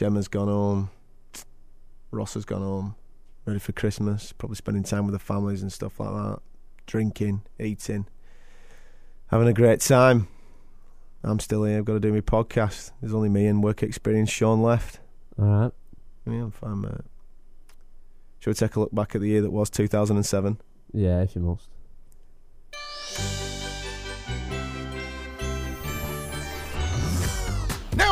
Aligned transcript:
Gemma's 0.00 0.28
gone 0.28 0.48
home. 0.48 0.88
Ross 2.10 2.32
has 2.32 2.46
gone 2.46 2.62
home. 2.62 2.94
Ready 3.44 3.60
for 3.60 3.72
Christmas. 3.72 4.32
Probably 4.32 4.56
spending 4.56 4.82
time 4.82 5.04
with 5.04 5.12
the 5.12 5.18
families 5.18 5.60
and 5.60 5.70
stuff 5.70 6.00
like 6.00 6.08
that. 6.08 6.38
Drinking, 6.86 7.42
eating, 7.58 8.06
having 9.26 9.46
a 9.46 9.52
great 9.52 9.80
time. 9.80 10.26
I'm 11.22 11.38
still 11.38 11.64
here. 11.64 11.76
I've 11.76 11.84
got 11.84 11.92
to 11.92 12.00
do 12.00 12.14
my 12.14 12.22
podcast. 12.22 12.92
There's 13.02 13.12
only 13.12 13.28
me 13.28 13.46
and 13.46 13.62
work 13.62 13.82
experience. 13.82 14.30
Sean 14.30 14.62
left. 14.62 15.00
All 15.38 15.44
right. 15.44 15.72
Yeah, 16.26 16.44
I'm 16.44 16.50
fine, 16.50 16.80
mate. 16.80 16.92
Shall 18.38 18.52
we 18.52 18.54
take 18.54 18.76
a 18.76 18.80
look 18.80 18.94
back 18.94 19.14
at 19.14 19.20
the 19.20 19.28
year 19.28 19.42
that 19.42 19.50
was 19.50 19.68
2007? 19.68 20.58
Yeah, 20.94 21.20
if 21.20 21.36
you 21.36 21.42
must. 21.42 21.68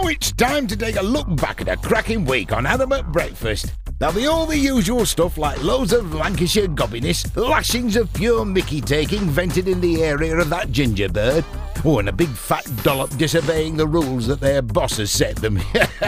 It's 0.09 0.33
time 0.33 0.67
to 0.67 0.77
take 0.77 0.97
a 0.97 1.03
look 1.03 1.27
back 1.37 1.61
at 1.61 1.69
a 1.69 1.77
cracking 1.77 2.25
week 2.25 2.53
on 2.53 2.65
Adam 2.65 2.93
at 2.93 3.11
Breakfast. 3.13 3.75
There'll 3.99 4.15
be 4.15 4.27
all 4.27 4.47
the 4.47 4.57
usual 4.57 5.05
stuff 5.05 5.37
like 5.37 5.63
loads 5.63 5.93
of 5.93 6.15
Lancashire 6.15 6.69
gobbiness, 6.69 7.37
lashings 7.37 7.95
of 7.97 8.13
pure 8.15 8.45
Mickey 8.45 8.81
taking 8.81 9.29
vented 9.29 9.69
in 9.69 9.81
the 9.81 10.03
area 10.03 10.37
of 10.37 10.49
that 10.51 10.71
ginger 10.71 11.09
bird. 11.09 11.45
Oh, 11.85 11.99
and 11.99 12.09
a 12.09 12.13
big 12.13 12.31
fat 12.31 12.67
dollop 12.83 13.11
disobeying 13.19 13.77
the 13.77 13.87
rules 13.87 14.27
that 14.29 14.41
their 14.41 14.63
boss 14.63 14.97
has 14.97 15.11
set 15.11 15.37
them. 15.37 15.61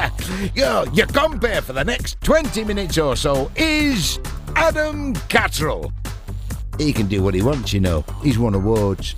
Yo, 0.55 0.85
your 0.93 1.07
compare 1.07 1.61
for 1.61 1.75
the 1.75 1.85
next 1.85 2.21
20 2.23 2.65
minutes 2.65 2.97
or 2.97 3.17
so 3.17 3.51
is 3.57 4.19
Adam 4.57 5.15
Catterall. 5.29 5.93
He 6.79 6.93
can 6.93 7.07
do 7.07 7.23
what 7.23 7.35
he 7.35 7.43
wants, 7.43 7.73
you 7.73 7.81
know. 7.81 8.05
He's 8.23 8.39
won 8.39 8.55
awards. 8.55 9.15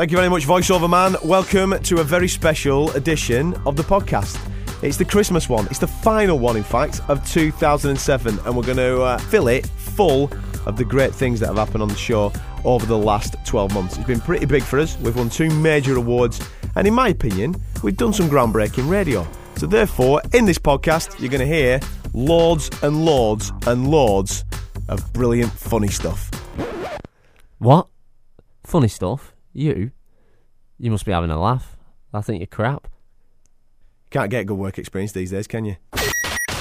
Thank 0.00 0.12
you 0.12 0.16
very 0.16 0.30
much, 0.30 0.46
voiceover 0.46 0.88
man. 0.88 1.14
Welcome 1.22 1.78
to 1.78 2.00
a 2.00 2.02
very 2.02 2.26
special 2.26 2.90
edition 2.92 3.52
of 3.66 3.76
the 3.76 3.82
podcast. 3.82 4.40
It's 4.82 4.96
the 4.96 5.04
Christmas 5.04 5.46
one. 5.46 5.66
It's 5.66 5.78
the 5.78 5.88
final 5.88 6.38
one, 6.38 6.56
in 6.56 6.62
fact, 6.62 7.02
of 7.08 7.22
2007, 7.28 8.38
and 8.38 8.56
we're 8.56 8.62
going 8.62 8.78
to 8.78 9.02
uh, 9.02 9.18
fill 9.18 9.48
it 9.48 9.66
full 9.66 10.30
of 10.64 10.78
the 10.78 10.86
great 10.86 11.14
things 11.14 11.38
that 11.40 11.48
have 11.48 11.58
happened 11.58 11.82
on 11.82 11.90
the 11.90 11.96
show 11.96 12.32
over 12.64 12.86
the 12.86 12.96
last 12.96 13.36
12 13.44 13.74
months. 13.74 13.98
It's 13.98 14.06
been 14.06 14.22
pretty 14.22 14.46
big 14.46 14.62
for 14.62 14.78
us. 14.78 14.98
We've 15.00 15.14
won 15.14 15.28
two 15.28 15.50
major 15.50 15.96
awards, 15.96 16.40
and 16.76 16.88
in 16.88 16.94
my 16.94 17.08
opinion, 17.08 17.62
we've 17.82 17.98
done 17.98 18.14
some 18.14 18.30
groundbreaking 18.30 18.88
radio. 18.88 19.28
So, 19.56 19.66
therefore, 19.66 20.22
in 20.32 20.46
this 20.46 20.58
podcast, 20.58 21.20
you're 21.20 21.28
going 21.28 21.46
to 21.46 21.54
hear 21.54 21.78
loads 22.14 22.70
and 22.82 23.04
loads 23.04 23.52
and 23.66 23.90
loads 23.90 24.46
of 24.88 25.12
brilliant, 25.12 25.52
funny 25.52 25.88
stuff. 25.88 26.30
What? 27.58 27.86
Funny 28.64 28.88
stuff? 28.88 29.34
You? 29.52 29.90
You 30.78 30.90
must 30.90 31.04
be 31.04 31.12
having 31.12 31.30
a 31.30 31.40
laugh. 31.40 31.76
I 32.12 32.20
think 32.20 32.40
you're 32.40 32.46
crap. 32.46 32.88
Can't 34.10 34.30
get 34.30 34.46
good 34.46 34.58
work 34.58 34.78
experience 34.78 35.12
these 35.12 35.30
days, 35.30 35.46
can 35.46 35.64
you? 35.64 35.76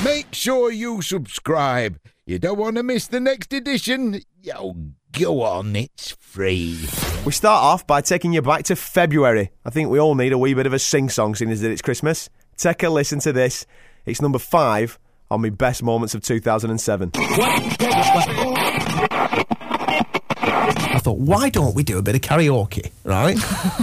Make 0.04 0.28
sure 0.34 0.72
you 0.72 1.02
subscribe. 1.02 2.00
You 2.26 2.40
don't 2.40 2.58
want 2.58 2.78
to 2.78 2.84
miss 2.84 3.08
the 3.08 3.20
next 3.20 3.52
edition. 3.52 4.22
Yo, 4.42 4.76
go 5.12 5.42
on, 5.42 5.76
it's 5.76 6.12
free. 6.20 6.80
We 7.26 7.32
start 7.32 7.64
off 7.64 7.88
by 7.88 8.02
taking 8.02 8.32
you 8.32 8.42
back 8.42 8.64
to 8.66 8.76
February. 8.76 9.52
I 9.66 9.72
think 9.72 9.90
we 9.90 10.00
all 10.00 10.16
need 10.16 10.32
a 10.32 10.38
wee 10.38 10.54
bit 10.54 10.67
of 10.67 10.73
a 10.73 10.80
sing 10.80 11.10
song 11.10 11.36
seeing 11.36 11.52
as 11.52 11.62
that 11.62 11.72
it's 11.72 11.82
Christmas. 11.82 12.30
Take 12.56 12.84
a 12.84 12.90
listen 12.90 13.20
to 13.22 13.34
this. 13.34 13.66
It's 14.06 14.22
number 14.22 14.40
five 14.40 15.00
on 15.32 15.42
my 15.42 15.50
best 15.50 15.84
moments 15.84 16.16
of 16.16 16.22
2007. 16.22 17.12
I 21.00 21.02
thought, 21.02 21.17
why 21.17 21.50
don't 21.50 21.75
we 21.75 21.83
do 21.83 21.97
a 21.97 22.02
bit 22.02 22.16
of 22.16 22.19
karaoke, 22.22 22.92
right? 23.05 23.38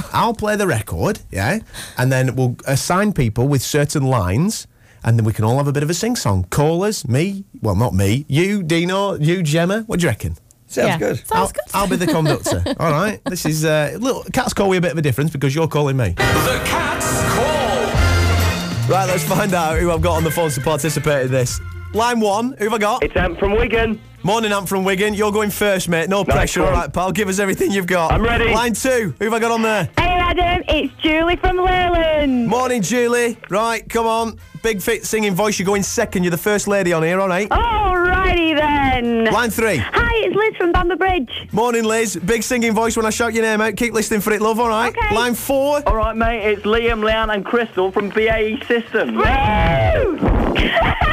I'll 0.12 0.34
play 0.34 0.55
the 0.55 0.67
record, 0.67 1.20
yeah, 1.31 1.61
and 1.97 2.12
then 2.12 2.36
we'll 2.36 2.56
assign 2.67 3.14
people 3.14 3.48
with 3.48 3.62
certain 3.62 4.03
lines, 4.03 4.67
and 5.03 5.19
then 5.19 5.25
we 5.25 5.33
can 5.33 5.42
all 5.42 5.56
have 5.56 5.67
a 5.67 5.72
bit 5.72 5.83
of 5.83 5.89
a 5.89 5.94
sing 5.94 6.14
song. 6.14 6.44
Callers, 6.50 7.09
me, 7.09 7.44
well, 7.62 7.75
not 7.75 7.94
me, 7.94 8.27
you, 8.28 8.62
Dino, 8.62 9.14
you, 9.14 9.42
Gemma. 9.42 9.84
What 9.87 10.00
do 10.00 10.05
you 10.05 10.11
reckon? 10.11 10.37
Sounds 10.66 10.88
Yeah. 10.88 10.99
good. 10.99 11.16
Sounds 11.26 11.31
I'll, 11.32 11.47
good. 11.49 11.62
I'll 11.72 11.88
be 11.88 11.97
the 11.97 12.06
conductor. 12.06 12.62
all 12.78 12.93
right. 12.93 13.19
This 13.25 13.47
is 13.47 13.65
uh, 13.65 13.97
little 13.99 14.22
cats 14.34 14.53
call 14.53 14.69
we 14.69 14.76
a 14.76 14.81
bit 14.82 14.93
of 14.93 14.99
a 14.99 15.03
difference 15.03 15.31
because 15.31 15.55
you're 15.55 15.69
calling 15.69 15.97
me. 15.97 16.10
The 16.19 16.60
Cat's 16.66 17.22
Call. 17.34 18.94
Right, 18.94 19.06
let's 19.09 19.25
find 19.25 19.55
out 19.55 19.78
who 19.78 19.91
I've 19.91 20.03
got 20.03 20.16
on 20.19 20.25
the 20.25 20.31
phone 20.31 20.50
to 20.50 20.60
participate 20.60 21.25
in 21.26 21.32
this. 21.32 21.60
Line 21.94 22.21
one, 22.21 22.55
who 22.59 22.65
have 22.65 22.75
I 22.75 22.78
got? 22.78 23.03
It's 23.03 23.16
Ant 23.16 23.38
from 23.38 23.53
Wigan. 23.53 23.99
Morning, 24.26 24.53
I'm 24.53 24.66
from 24.66 24.82
Wigan. 24.82 25.14
You're 25.14 25.31
going 25.31 25.50
first, 25.50 25.88
mate. 25.88 26.09
No 26.09 26.25
pressure. 26.25 26.62
one. 26.62 26.72
All 26.72 26.81
right, 26.81 26.92
pal. 26.92 27.12
Give 27.12 27.28
us 27.28 27.38
everything 27.38 27.70
you've 27.70 27.87
got. 27.87 28.10
I'm 28.10 28.25
ready. 28.25 28.53
Line 28.53 28.72
two, 28.72 29.14
who 29.20 29.26
have 29.26 29.32
I 29.32 29.38
got 29.38 29.53
on 29.53 29.62
there? 29.62 29.88
Hey 29.97 30.19
Adam, 30.19 30.64
it's 30.66 30.92
Julie 31.00 31.37
from 31.37 31.59
Leyland. 31.59 32.48
Morning, 32.48 32.82
Julie. 32.82 33.38
Right, 33.50 33.88
come 33.88 34.04
on. 34.09 34.41
Big 34.64 34.82
fit 34.82 35.06
singing 35.06 35.32
voice. 35.37 35.60
You're 35.60 35.66
going 35.66 35.84
second. 35.84 36.25
You're 36.25 36.32
the 36.32 36.38
first 36.38 36.66
lady 36.66 36.92
on 36.92 37.04
here, 37.04 37.20
all 37.20 37.28
right? 37.28 37.48
Alrighty 37.48 38.56
then. 38.56 39.26
Line 39.26 39.50
three. 39.50 39.76
Hi, 39.76 40.10
it's 40.25 40.34
Liz 40.34 40.56
from 40.56 40.72
Bamber 40.72 40.97
Bridge. 40.97 41.31
Morning, 41.53 41.84
Liz. 41.84 42.16
Big 42.16 42.43
singing 42.43 42.72
voice 42.72 42.97
when 42.97 43.06
I 43.06 43.10
shout 43.10 43.32
your 43.32 43.44
name 43.44 43.60
out. 43.60 43.76
Keep 43.76 43.93
listening 43.94 44.22
for 44.22 44.32
it, 44.32 44.43
love, 44.43 44.58
all 44.58 44.69
right? 44.69 44.88
Okay. 44.88 45.14
Line 45.14 45.37
four. 45.37 45.88
All 45.88 45.94
right, 45.94 46.16
mate. 46.16 46.44
It's 46.50 46.62
Liam, 46.62 47.08
Leanne, 47.08 47.32
and 47.32 47.44
Crystal 47.44 47.93
from 47.93 48.08
BAE 48.08 48.60
Systems. 48.66 49.22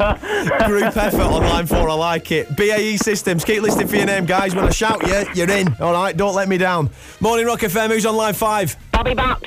Group 0.66 0.96
effort 0.96 1.20
on 1.20 1.42
line 1.42 1.66
four. 1.66 1.88
I 1.90 1.94
like 1.94 2.32
it. 2.32 2.56
BAE 2.56 2.96
Systems. 2.96 3.44
Keep 3.44 3.62
listening 3.62 3.86
for 3.88 3.96
your 3.96 4.06
name, 4.06 4.24
guys. 4.24 4.54
When 4.54 4.64
I 4.64 4.70
shout 4.70 5.06
you, 5.06 5.24
you're 5.34 5.50
in. 5.50 5.74
All 5.80 5.92
right, 5.92 6.16
don't 6.16 6.34
let 6.34 6.48
me 6.48 6.56
down. 6.58 6.90
Morning, 7.20 7.46
Rock 7.46 7.60
FM. 7.60 7.88
Who's 7.90 8.06
on 8.06 8.16
line 8.16 8.34
five? 8.34 8.76
Bobby 8.92 9.14
Bops. 9.14 9.46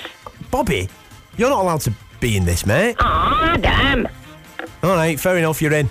Bobby. 0.51 0.87
You're 1.37 1.49
not 1.49 1.61
allowed 1.63 1.81
to 1.81 1.93
be 2.19 2.37
in 2.37 2.45
this, 2.45 2.65
mate. 2.65 2.95
Aw, 2.99 3.57
damn. 3.59 4.07
All 4.83 4.91
right, 4.95 5.19
fair 5.19 5.37
enough. 5.37 5.61
You're 5.61 5.73
in. 5.73 5.89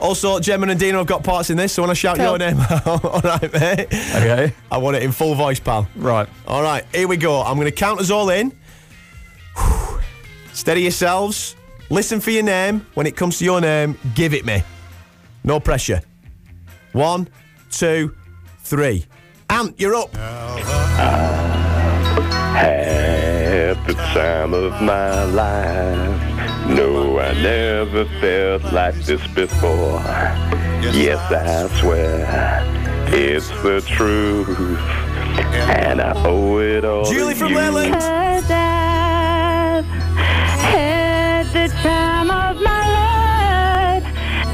Also, 0.00 0.40
Gemma 0.40 0.66
and 0.66 0.80
Dino 0.80 0.98
have 0.98 1.06
got 1.06 1.22
parts 1.22 1.50
in 1.50 1.56
this, 1.58 1.74
so 1.74 1.82
when 1.82 1.90
I 1.90 1.94
shout 1.94 2.16
Cool. 2.16 2.24
your 2.26 2.38
name 2.38 2.58
out, 2.58 2.86
all 3.04 3.20
right, 3.20 3.52
mate. 3.52 3.86
Okay. 3.92 4.52
I 4.72 4.78
want 4.78 4.96
it 4.96 5.02
in 5.02 5.12
full 5.12 5.34
voice, 5.34 5.60
pal. 5.60 5.86
Right. 5.94 6.26
All 6.48 6.62
right, 6.62 6.84
here 6.94 7.06
we 7.06 7.16
go. 7.18 7.42
I'm 7.42 7.56
going 7.56 7.66
to 7.66 7.70
count 7.72 8.00
us 8.00 8.10
all 8.10 8.30
in. 8.30 8.52
Steady 10.54 10.82
yourselves. 10.82 11.54
Listen 11.90 12.20
for 12.20 12.30
your 12.30 12.44
name. 12.44 12.86
When 12.94 13.06
it 13.06 13.16
comes 13.16 13.38
to 13.38 13.44
your 13.44 13.60
name, 13.60 13.98
give 14.14 14.32
it 14.32 14.46
me. 14.46 14.62
No 15.42 15.58
pressure. 15.58 16.02
One, 16.92 17.28
two, 17.70 18.14
three. 18.60 19.06
Ant, 19.48 19.74
you're 19.80 19.96
up. 19.96 20.14
At 22.56 23.86
the 23.86 23.94
time 23.94 24.54
of 24.54 24.80
my 24.80 25.24
life, 25.24 26.68
no, 26.68 27.18
I 27.18 27.32
never 27.42 28.04
felt 28.20 28.72
like 28.72 28.94
this 28.94 29.26
before. 29.34 30.00
Yes, 30.92 31.18
I 31.32 31.68
swear 31.80 32.64
it's 33.08 33.48
the 33.62 33.80
truth, 33.80 34.78
and 35.68 36.00
I 36.00 36.12
owe 36.24 36.58
it 36.58 36.84
all. 36.84 37.04
Julie 37.10 37.34
to 37.34 37.40
from 37.40 37.48
you. 37.50 37.56
Leyland. 37.56 38.89
The 41.60 41.68
time 41.82 42.30
of 42.30 42.62
my 42.62 42.84
life, 42.88 44.04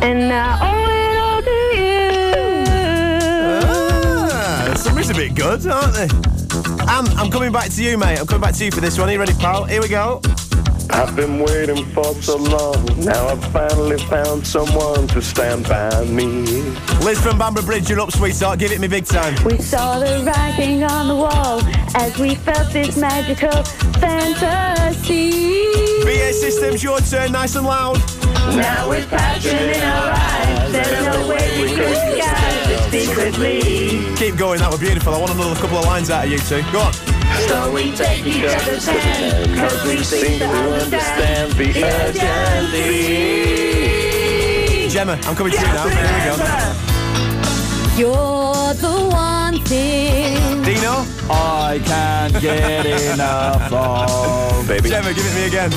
and 0.02 0.32
I 0.32 0.58
owe 0.60 0.90
it 0.90 1.18
all 1.22 1.40
to 1.40 1.58
you. 1.78 2.02
Ah, 4.32 4.74
somebody's 4.76 5.10
a 5.10 5.14
bit 5.14 5.36
good, 5.36 5.64
aren't 5.68 5.94
they? 5.94 6.08
Ant, 6.92 7.08
I'm 7.16 7.30
coming 7.30 7.52
back 7.52 7.70
to 7.70 7.80
you, 7.80 7.96
mate. 7.96 8.18
I'm 8.18 8.26
coming 8.26 8.40
back 8.40 8.54
to 8.54 8.64
you 8.64 8.72
for 8.72 8.80
this 8.80 8.98
one. 8.98 9.08
Are 9.08 9.12
you 9.12 9.20
ready, 9.20 9.34
pal? 9.34 9.62
Here 9.66 9.80
we 9.80 9.86
go. 9.86 10.20
I've 10.96 11.14
been 11.14 11.40
waiting 11.40 11.84
for 11.92 12.14
so 12.22 12.38
long. 12.38 12.86
Now 13.04 13.28
I've 13.28 13.44
finally 13.52 13.98
found 13.98 14.46
someone 14.46 15.06
to 15.08 15.20
stand 15.20 15.68
by 15.68 16.04
me. 16.04 16.42
Liz 17.04 17.20
from 17.20 17.36
Bamber 17.36 17.60
Bridge, 17.60 17.90
you're 17.90 18.00
up, 18.00 18.12
sweetheart. 18.12 18.60
Give 18.60 18.72
it 18.72 18.80
me 18.80 18.88
big 18.88 19.04
time. 19.04 19.34
We 19.44 19.58
saw 19.58 19.98
the 19.98 20.24
writing 20.24 20.84
on 20.84 21.08
the 21.08 21.14
wall 21.14 21.60
as 21.94 22.18
we 22.18 22.34
felt 22.34 22.72
this 22.72 22.96
magical 22.96 23.62
fantasy. 24.00 25.30
BA 26.02 26.32
Systems, 26.32 26.82
your 26.82 26.98
turn, 27.00 27.32
nice 27.32 27.56
and 27.56 27.66
loud. 27.66 28.00
Now 28.54 28.88
with 28.88 29.08
passion 29.10 29.58
in 29.58 29.82
our 29.82 30.10
eyes, 30.12 30.72
there's 30.72 31.06
no 31.06 31.28
way 31.28 31.62
we 31.62 31.68
could 31.74 31.88
disguise 31.88 32.70
it 32.70 32.80
secretly. 32.90 34.14
Keep 34.16 34.36
going, 34.36 34.60
that 34.60 34.70
was 34.70 34.80
beautiful. 34.80 35.14
I 35.14 35.18
want 35.18 35.32
another 35.32 35.54
couple 35.60 35.78
of 35.78 35.84
lines 35.84 36.10
out 36.10 36.24
of 36.26 36.30
you 36.30 36.38
two. 36.38 36.62
Go 36.72 36.80
on. 36.80 36.92
So 37.48 37.70
we 37.72 37.92
take 37.94 38.24
each 38.26 38.44
other's 38.44 38.86
hand, 38.86 39.58
cause 39.58 39.84
we 39.84 40.02
seem 40.02 40.38
to 40.38 40.46
understand 40.46 41.52
the 41.52 41.84
urgency. 43.56 44.88
Gemma, 44.88 45.18
I'm 45.24 45.34
coming 45.36 45.52
to 45.52 45.58
you 45.58 45.66
now. 45.66 45.88
Here 45.88 46.02
we 46.12 46.24
go. 46.30 46.36
You're 47.98 48.74
the 48.74 49.08
one 49.10 49.58
thing. 49.64 50.62
Dino, 50.62 51.04
I 51.30 51.80
can't 51.84 52.40
get 52.40 52.86
enough 53.14 53.72
of. 53.72 54.66
Baby, 54.68 54.88
Gemma, 54.88 55.12
give 55.12 55.26
it 55.26 55.34
me 55.34 55.46
again. 55.46 55.70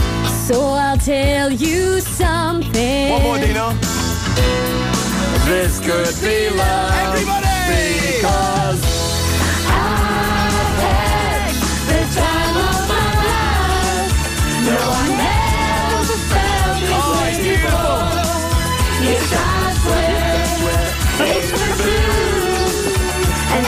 So 0.50 0.60
I'll 0.63 0.98
tell 0.98 1.51
you 1.51 2.01
something. 2.01 3.12
One 3.12 3.22
more, 3.22 3.38
Dino. 3.38 3.69
This 5.46 5.78
could 5.78 6.16
be 6.25 6.50
love. 6.50 6.92
Everybody! 7.06 7.46
Because 8.18 8.81
I've 9.69 10.81
had 10.81 11.54
the 11.86 12.01
time 12.18 12.57
of 12.66 12.81
my 12.90 13.10
life. 13.30 14.10
No 14.66 14.81
felt 16.34 16.81
this 16.81 16.98
oh, 16.98 17.13
way 17.22 17.38
before. 17.45 18.10
Yes, 19.06 19.30
I 19.30 19.78
swear, 19.86 20.34
it's 21.30 21.52
for. 21.54 21.69
And 23.54 23.66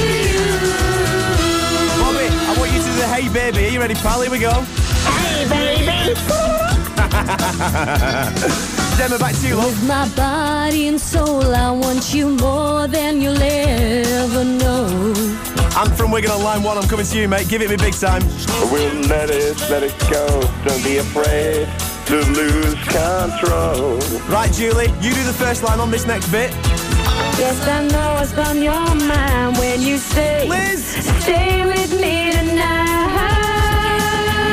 you. 0.00 0.40
Bobby, 2.00 2.26
I 2.32 2.56
want 2.58 2.72
you 2.72 2.80
to 2.80 2.84
do 2.86 2.92
the 2.96 3.06
hey 3.08 3.28
baby. 3.28 3.66
Are 3.66 3.72
you 3.72 3.78
ready, 3.78 3.94
pal? 3.94 4.22
Here 4.22 4.30
we 4.30 4.38
go. 4.38 4.64
Hey, 7.58 8.30
baby. 8.34 8.78
Gemma, 8.98 9.18
back 9.18 9.34
to 9.36 9.48
you, 9.48 9.56
love. 9.56 9.66
With 9.66 9.88
my 9.88 10.08
body 10.16 10.88
and 10.88 11.00
soul, 11.00 11.54
I 11.54 11.70
want 11.70 12.14
you 12.14 12.30
more 12.30 12.86
than 12.88 13.20
you'll 13.20 13.40
ever 13.40 14.44
know. 14.44 15.14
I'm 15.76 15.90
from 15.92 16.10
Wigan 16.10 16.30
on 16.30 16.42
line 16.42 16.62
one. 16.62 16.76
I'm 16.78 16.88
coming 16.88 17.06
to 17.06 17.18
you, 17.18 17.28
mate. 17.28 17.48
Give 17.48 17.62
it 17.62 17.70
me 17.70 17.76
big 17.76 17.94
time. 17.94 18.22
We'll 18.72 18.92
let 19.06 19.30
it, 19.30 19.58
let 19.70 19.82
it 19.82 19.94
go. 20.10 20.26
Don't 20.64 20.82
be 20.82 20.98
afraid 20.98 21.68
to 22.06 22.16
lose 22.32 22.74
control. 22.88 23.98
Right, 24.28 24.52
Julie, 24.52 24.90
you 25.00 25.12
do 25.14 25.22
the 25.24 25.32
first 25.32 25.62
line 25.62 25.78
on 25.78 25.90
this 25.90 26.06
next 26.06 26.30
bit. 26.32 26.50
Yes, 27.38 27.60
I 27.68 27.86
know 27.86 28.14
what's 28.14 28.36
on 28.36 28.60
your 28.62 28.94
mind 28.94 29.58
when 29.58 29.80
you 29.80 29.98
say, 29.98 30.48
Liz! 30.48 30.84
Stay 31.22 31.64
with 31.64 31.92
me 32.00 32.32
tonight. 32.32 33.38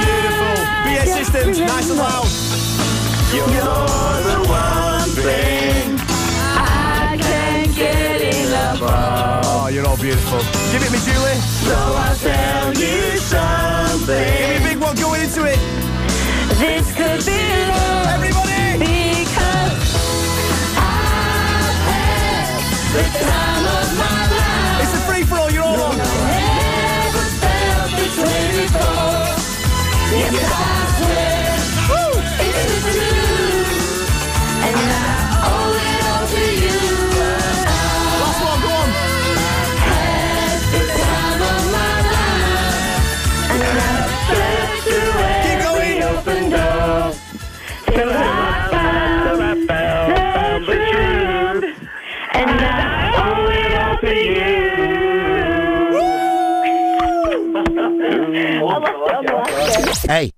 Beautiful. 0.05 0.55
BS 0.85 1.05
Just 1.17 1.31
Systems, 1.31 1.59
nice 1.59 1.89
and 1.89 1.97
loud. 1.97 2.44
You're 3.35 3.43
the 3.43 4.45
one 4.47 5.09
thing. 5.09 5.99
I 5.99 7.17
can't 7.19 7.75
get 7.75 8.21
of. 8.53 8.79
Oh, 8.81 9.67
you're 9.69 9.85
all 9.85 9.97
beautiful. 9.97 10.39
Give 10.71 10.81
it 10.81 10.91
me, 10.91 10.99
Julie. 10.99 11.39
So 11.67 11.75
I'll 11.75 12.15
tell 12.15 12.73
you 12.73 13.17
something. 13.17 14.07
Give 14.07 14.47
me 14.49 14.55
a 14.55 14.69
big 14.69 14.77
one 14.81 14.95
going 14.95 15.21
into 15.23 15.43
it. 15.43 15.59
This 16.59 16.87
could 16.95 17.25
be 17.25 17.41
love. 17.67 18.07
Everybody! 18.15 18.79
Because 18.79 19.83
I've 20.77 21.79
had 21.91 22.61
the 22.93 23.03
time 23.19 23.54
Hey, 60.07 60.31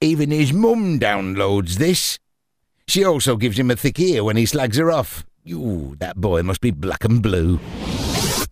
even 0.00 0.30
his 0.30 0.52
mum 0.52 1.00
downloads 1.00 1.74
this. 1.74 2.18
She 2.86 3.04
also 3.04 3.36
gives 3.36 3.58
him 3.58 3.70
a 3.70 3.76
thick 3.76 3.98
ear 3.98 4.22
when 4.22 4.36
he 4.36 4.46
slags 4.46 4.76
her 4.76 4.92
off. 4.92 5.24
Ooh, 5.50 5.96
that 5.98 6.16
boy 6.16 6.42
must 6.42 6.60
be 6.60 6.70
black 6.70 7.04
and 7.04 7.22
blue. 7.22 7.58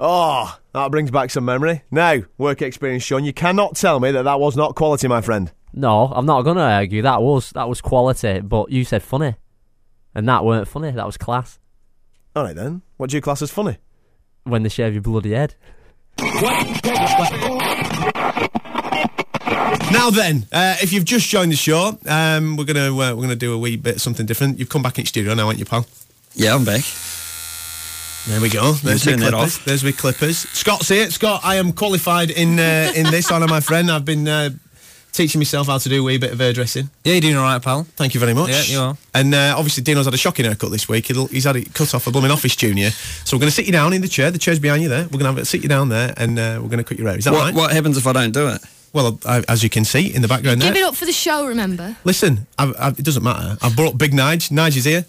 Oh, 0.00 0.58
that 0.72 0.90
brings 0.90 1.10
back 1.10 1.31
some 1.31 1.44
memory. 1.44 1.82
Now, 1.90 2.22
work 2.38 2.62
experience, 2.62 3.04
Sean. 3.04 3.25
You 3.25 3.32
cannot 3.32 3.76
tell 3.76 4.00
me 4.00 4.10
that 4.10 4.25
that 4.25 4.40
was 4.40 4.56
not 4.56 4.75
quality, 4.75 5.06
my 5.06 5.20
friend. 5.20 5.52
No, 5.72 6.06
I'm 6.06 6.26
not 6.26 6.42
gonna 6.42 6.62
argue. 6.62 7.02
That 7.02 7.22
was 7.22 7.50
that 7.52 7.69
was 7.69 7.80
quality, 7.80 8.40
but 8.40 8.70
you 8.70 8.84
said 8.84 9.02
funny, 9.02 9.34
and 10.14 10.28
that 10.28 10.44
weren't 10.44 10.69
funny. 10.69 10.90
That 10.90 11.06
was 11.06 11.16
class. 11.16 11.58
All 12.34 12.44
right 12.44 12.56
then. 12.56 12.82
What 12.96 13.10
do 13.10 13.16
you 13.16 13.20
class 13.20 13.42
as 13.42 13.50
funny? 13.50 13.78
When 14.44 14.62
they 14.62 14.69
shave 14.69 14.94
your 14.94 15.02
bloody 15.02 15.32
head. 15.32 15.54
Now 20.04 20.10
then, 20.10 20.46
uh, 20.52 20.76
if 20.82 20.92
you've 20.92 21.06
just 21.06 21.26
joined 21.30 21.50
the 21.50 21.56
show, 21.56 21.98
um, 22.06 22.58
we're 22.58 22.66
gonna 22.66 22.88
uh, 22.90 23.14
we're 23.14 23.22
gonna 23.22 23.34
do 23.36 23.54
a 23.54 23.58
wee 23.58 23.76
bit 23.76 24.02
something 24.02 24.26
different. 24.26 24.58
You've 24.58 24.68
come 24.68 24.82
back 24.82 24.98
in 24.98 25.06
studio 25.06 25.32
now, 25.32 25.46
aren't 25.46 25.58
you, 25.58 25.64
pal? 25.64 25.86
Yeah, 26.34 26.54
I'm 26.54 26.62
back. 26.62 26.82
There 28.26 28.38
we 28.38 28.50
go. 28.50 28.72
There's 28.72 29.06
my 29.06 29.14
clippers. 29.16 29.32
off. 29.32 29.64
There's 29.64 29.82
my 29.82 29.92
clippers. 29.92 30.36
Scott's 30.50 30.90
here. 30.90 31.08
Scott, 31.10 31.40
I 31.42 31.54
am 31.54 31.72
qualified 31.72 32.30
in 32.30 32.58
uh, 32.60 32.92
in 32.94 33.06
this. 33.06 33.32
Honour 33.32 33.46
my 33.48 33.60
friend. 33.60 33.90
I've 33.90 34.04
been 34.04 34.28
uh, 34.28 34.50
teaching 35.12 35.38
myself 35.38 35.68
how 35.68 35.78
to 35.78 35.88
do 35.88 36.02
a 36.02 36.04
wee 36.04 36.18
bit 36.18 36.32
of 36.32 36.38
hairdressing. 36.38 36.90
Yeah, 37.02 37.14
you're 37.14 37.22
doing 37.22 37.36
all 37.36 37.44
right, 37.44 37.62
pal. 37.62 37.84
Thank 37.96 38.12
you 38.12 38.20
very 38.20 38.34
much. 38.34 38.50
Yeah, 38.50 38.62
you 38.74 38.80
are. 38.80 38.98
And 39.14 39.34
uh, 39.34 39.54
obviously, 39.56 39.84
Dino's 39.84 40.04
had 40.04 40.12
a 40.12 40.18
shocking 40.18 40.44
haircut 40.44 40.70
this 40.70 40.86
week. 40.86 41.06
He'll, 41.06 41.28
he's 41.28 41.44
had 41.44 41.56
it 41.56 41.72
cut 41.72 41.94
off 41.94 42.06
a 42.06 42.10
blooming 42.10 42.30
office 42.30 42.54
junior. 42.56 42.90
So 42.90 43.38
we're 43.38 43.40
going 43.40 43.48
to 43.50 43.56
sit 43.56 43.64
you 43.64 43.72
down 43.72 43.94
in 43.94 44.02
the 44.02 44.08
chair. 44.08 44.30
The 44.30 44.38
chair's 44.38 44.58
behind 44.58 44.82
you 44.82 44.90
there. 44.90 45.04
We're 45.04 45.18
going 45.20 45.20
to 45.20 45.28
have 45.28 45.38
it 45.38 45.46
sit 45.46 45.62
you 45.62 45.70
down 45.70 45.88
there, 45.88 46.12
and 46.18 46.38
uh, 46.38 46.58
we're 46.60 46.68
going 46.68 46.76
to 46.76 46.84
cut 46.84 46.98
your 46.98 47.08
hair. 47.08 47.16
Is 47.16 47.24
that 47.24 47.32
What, 47.32 47.40
right? 47.44 47.54
what 47.54 47.72
happens 47.72 47.96
if 47.96 48.06
I 48.06 48.12
don't 48.12 48.32
do 48.32 48.48
it? 48.48 48.60
Well, 48.94 49.19
I, 49.26 49.43
as 49.49 49.62
you 49.62 49.69
can 49.69 49.85
see 49.85 50.14
in 50.14 50.23
the 50.23 50.29
background 50.29 50.62
there. 50.62 50.73
Give 50.73 50.82
it 50.82 50.87
up 50.87 50.94
for 50.94 51.05
the 51.05 51.12
show, 51.12 51.46
remember? 51.46 51.96
Listen, 52.05 52.46
I've, 52.58 52.75
I've, 52.79 52.99
it 52.99 53.05
doesn't 53.05 53.25
matter. 53.25 53.58
I've 53.61 53.76
brought 53.76 53.99
Big 53.99 54.12
Nige. 54.12 54.50
Nige 54.50 54.76
is 54.76 54.85
here. 54.85 55.05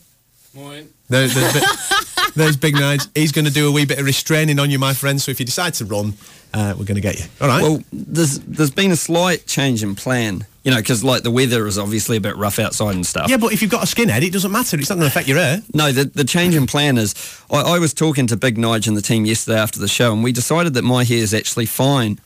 Morning. 0.53 0.89
There, 1.07 1.27
there's, 1.27 1.53
Bi- 1.53 2.25
there's 2.35 2.57
Big 2.57 2.73
Nige. 2.73 3.07
He's 3.15 3.31
going 3.31 3.45
to 3.45 3.51
do 3.51 3.69
a 3.69 3.71
wee 3.71 3.85
bit 3.85 3.99
of 3.99 4.05
restraining 4.05 4.57
on 4.59 4.71
you, 4.71 4.79
my 4.79 4.93
friend. 4.95 5.21
So 5.21 5.29
if 5.29 5.39
you 5.39 5.45
decide 5.45 5.75
to 5.75 5.85
run, 5.85 6.13
uh, 6.51 6.73
we're 6.77 6.85
going 6.85 6.95
to 6.95 7.01
get 7.01 7.19
you. 7.19 7.25
All 7.39 7.47
right. 7.47 7.61
Well, 7.61 7.83
there's 7.93 8.39
there's 8.39 8.71
been 8.71 8.91
a 8.91 8.95
slight 8.95 9.45
change 9.45 9.83
in 9.83 9.93
plan. 9.95 10.45
You 10.63 10.71
know, 10.71 10.77
because 10.77 11.03
like 11.03 11.21
the 11.21 11.29
weather 11.29 11.67
is 11.67 11.77
obviously 11.77 12.17
a 12.17 12.21
bit 12.21 12.35
rough 12.37 12.57
outside 12.57 12.95
and 12.95 13.05
stuff. 13.05 13.29
yeah, 13.29 13.37
but 13.37 13.53
if 13.53 13.61
you've 13.61 13.69
got 13.69 13.83
a 13.83 13.85
skinhead, 13.85 14.23
it 14.23 14.33
doesn't 14.33 14.51
matter. 14.51 14.79
It's 14.79 14.89
not 14.89 14.95
going 14.95 15.03
to 15.07 15.09
affect 15.13 15.27
your 15.27 15.37
hair. 15.37 15.61
No, 15.75 15.91
the, 15.91 16.05
the 16.05 16.23
change 16.23 16.55
in 16.55 16.65
plan 16.65 16.97
is 16.97 17.13
I, 17.51 17.75
I 17.75 17.77
was 17.77 17.93
talking 17.93 18.25
to 18.25 18.35
Big 18.35 18.57
Nige 18.57 18.87
and 18.87 18.97
the 18.97 19.01
team 19.03 19.25
yesterday 19.25 19.59
after 19.59 19.79
the 19.79 19.87
show, 19.87 20.11
and 20.11 20.23
we 20.23 20.31
decided 20.31 20.73
that 20.73 20.81
my 20.81 21.03
hair 21.03 21.19
is 21.19 21.35
actually 21.35 21.67
fine, 21.67 22.19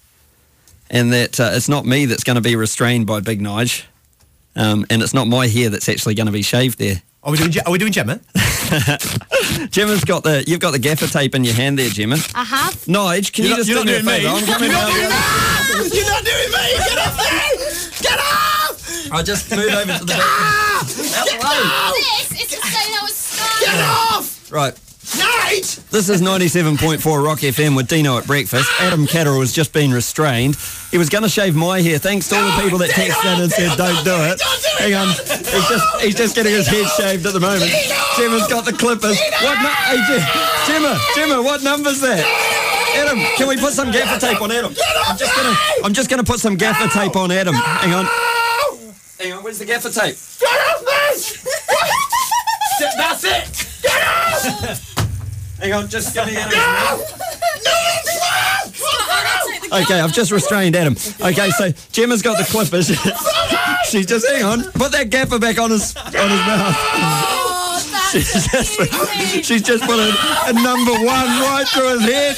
and 0.90 1.12
that 1.14 1.40
uh, 1.40 1.52
it's 1.54 1.70
not 1.70 1.86
me 1.86 2.06
that's 2.06 2.24
going 2.24 2.36
to 2.36 2.42
be 2.42 2.56
restrained 2.56 3.06
by 3.08 3.20
Big 3.20 3.40
Nige, 3.42 3.84
um, 4.56 4.86
and 4.90 5.02
it's 5.02 5.14
not 5.14 5.28
my 5.28 5.48
hair 5.48 5.70
that's 5.70 5.88
actually 5.90 6.16
going 6.16 6.28
to 6.28 6.32
be 6.34 6.42
shaved 6.42 6.78
there. 6.80 7.02
Are 7.24 7.32
we 7.32 7.38
doing? 7.38 7.52
Ge- 7.52 7.66
Are 7.66 7.72
we 7.72 7.78
doing 7.78 7.92
Gemma? 7.92 8.20
Gemma's 9.72 10.04
got 10.06 10.24
the 10.24 10.44
you've 10.48 10.60
got 10.62 10.72
the 10.72 10.80
gaffer 10.80 11.08
tape 11.08 11.36
in 11.36 11.44
your 11.44 11.54
hand 11.54 11.78
there, 11.78 11.90
Gemma. 11.90 12.16
I 12.34 12.44
have. 12.46 12.74
Nige, 12.86 13.34
can 13.34 13.44
You're 13.46 13.52
you 13.52 13.58
not- 13.58 13.58
just 13.58 13.70
you're 13.70 13.84
do 13.84 13.86
me 13.86 13.92
a 13.98 14.02
doing 14.02 14.06
favour? 14.06 14.30
me. 14.30 14.40
I'm 14.40 14.46
coming 14.46 14.70
You're 14.72 14.80
not 14.80 14.92
doing 14.94 15.10
the 15.10 15.16
other- 15.76 15.96
You're 15.96 16.10
not 16.10 16.24
doing 16.24 16.52
me. 16.52 16.66
Get 16.80 16.98
off 16.98 17.18
me. 17.20 17.34
Get 18.02 18.20
off. 18.20 19.12
I'll 19.12 19.24
just 19.24 19.52
move 19.52 19.74
over 19.74 19.94
to 19.98 20.00
the 20.00 20.06
back. 20.06 20.22
Hello. 20.24 21.94
This 21.96 22.31
is 22.42 22.48
to 22.48 22.62
say 22.68 22.92
that 22.94 23.02
was 23.04 23.60
Get 23.60 23.80
off. 23.81 24.52
Right. 24.52 24.74
Nige. 25.18 25.89
This 25.89 26.09
is 26.09 26.21
97.4 26.21 27.23
Rock 27.23 27.39
FM 27.39 27.75
with 27.75 27.87
Dino 27.87 28.18
at 28.18 28.28
breakfast. 28.28 28.69
Adam 28.80 29.07
Catterall 29.07 29.39
has 29.39 29.51
just 29.51 29.73
been 29.73 29.92
restrained. 29.92 30.56
He 30.92 30.97
was 30.97 31.09
going 31.09 31.23
to 31.23 31.30
shave 31.30 31.56
my 31.56 31.81
hair. 31.81 31.97
Thanks 31.97 32.30
to 32.30 32.35
all 32.35 32.45
the 32.45 32.61
people 32.61 32.78
that 32.80 32.92
texted 32.92 33.35
in 33.35 33.42
and 33.42 33.51
said, 33.51 33.75
don't 33.78 34.04
do 34.04 34.13
it. 34.16 34.39
Hang 34.78 34.94
on. 34.94 35.07
He's 35.07 35.68
just, 35.68 36.01
he's 36.01 36.16
just 36.16 36.35
getting 36.35 36.54
his 36.54 36.68
head 36.68 36.85
shaved 36.97 37.25
at 37.25 37.33
the 37.33 37.39
moment. 37.39 37.71
Gemma's 38.18 38.47
got 38.47 38.66
the 38.66 38.73
clippers. 38.73 39.19
What 39.42 39.57
nu- 39.61 39.80
hey, 39.89 39.97
Ge- 40.06 40.68
Gemma, 40.68 40.99
Gemma, 41.16 41.42
what 41.42 41.63
number's 41.63 42.01
that? 42.01 42.23
Adam, 42.95 43.19
can 43.37 43.47
we 43.47 43.57
put 43.57 43.73
some 43.73 43.92
gaffer 43.92 44.19
tape 44.19 44.42
on 44.42 44.51
Adam? 44.51 44.73
I'm 45.07 45.18
just 45.18 45.35
gonna, 45.35 45.56
I'm 45.83 45.94
just 45.94 46.09
gonna 46.09 46.23
put 46.23 46.39
some 46.39 46.56
gaffer 46.56 46.87
tape 46.89 47.16
on 47.16 47.31
Adam. 47.31 47.54
Hang 47.56 47.94
on. 47.94 48.06
Hang 49.19 49.33
on, 49.33 49.44
where's 49.44 49.59
the 49.59 49.66
gaffer 49.66 49.89
tape? 49.89 50.16
Get 50.39 50.49
off 50.49 50.85
this! 50.85 51.45
That's 52.97 53.23
it. 53.25 54.85
Hang 55.59 55.73
on, 55.73 55.89
just 55.89 56.13
give 56.13 56.25
me 56.25 56.37
Adam. 56.37 56.59
Okay, 59.71 59.99
I've 59.99 60.13
just 60.13 60.31
restrained 60.31 60.75
Adam. 60.75 60.95
Okay, 61.21 61.51
so 61.51 61.71
Gemma's 61.92 62.21
got 62.21 62.37
the 62.37 62.44
clippers. 62.45 62.87
She's 63.89 64.06
just 64.06 64.28
hang 64.28 64.44
on. 64.44 64.63
Put 64.71 64.92
that 64.94 65.09
gaffer 65.09 65.37
back 65.37 65.59
on 65.59 65.69
his 65.71 65.95
on 65.95 66.11
his 66.11 66.13
mouth. 66.13 66.75
Oh, 66.75 68.09
She's 68.11 68.47
just, 68.47 69.45
she's 69.45 69.61
just 69.61 69.83
put 69.83 69.99
a, 69.99 70.11
a 70.47 70.54
number 70.54 70.94
one 70.94 71.06
right 71.06 71.66
through 71.68 71.99
his 71.99 72.09
head. 72.09 72.37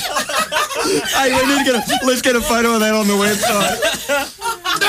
Hey, 0.73 1.33
we 1.35 1.45
need 1.47 1.65
to 1.65 1.71
get 1.71 1.75
a, 1.75 2.05
let's 2.05 2.21
get 2.21 2.35
a 2.35 2.41
photo 2.41 2.75
of 2.75 2.79
that 2.79 2.93
on 2.93 3.07
the 3.07 3.13
website. 3.13 3.77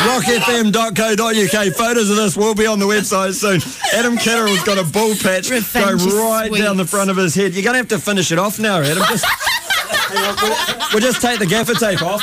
rockfm.co.uk. 0.07 1.75
Photos 1.75 2.11
of 2.11 2.17
this 2.17 2.37
will 2.37 2.55
be 2.55 2.67
on 2.67 2.79
the 2.79 2.87
website 2.87 3.35
soon. 3.35 3.61
Adam 3.93 4.17
Catterall's 4.17 4.63
got 4.63 4.79
a 4.79 4.85
ball 4.85 5.15
patch 5.17 5.51
Revenge 5.51 6.05
go 6.05 6.31
right 6.31 6.49
sweet. 6.49 6.61
down 6.63 6.77
the 6.77 6.85
front 6.87 7.11
of 7.11 7.17
his 7.17 7.35
head. 7.35 7.55
You're 7.55 7.65
going 7.65 7.75
to 7.75 7.79
have 7.79 7.89
to 7.89 7.99
finish 7.99 8.31
it 8.31 8.39
off 8.39 8.59
now, 8.61 8.79
Adam. 8.81 9.03
Just, 9.09 9.25
hang 9.25 10.25
on, 10.25 10.37
we'll, 10.41 10.89
we'll 10.93 11.01
just 11.01 11.21
take 11.21 11.39
the 11.41 11.47
gaffer 11.47 11.75
tape 11.75 12.03
off. 12.03 12.23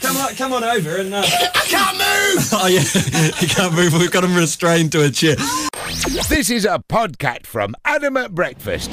Come 0.00 0.16
on, 0.16 0.34
come 0.34 0.52
on 0.54 0.64
over 0.64 0.96
and. 0.96 1.12
Uh... 1.14 1.22
I 1.24 1.64
can't 1.66 1.96
move. 1.98 2.02
Oh 2.52 2.66
yeah, 2.68 2.80
he 3.38 3.46
can't 3.46 3.74
move. 3.74 3.92
We've 3.94 4.10
got 4.10 4.24
him 4.24 4.34
restrained 4.34 4.92
to 4.92 5.04
a 5.04 5.10
chair. 5.10 5.36
This 6.28 6.48
is 6.50 6.64
a 6.64 6.82
podcast 6.88 7.46
from 7.46 7.74
Adam 7.84 8.16
at 8.16 8.34
Breakfast. 8.34 8.90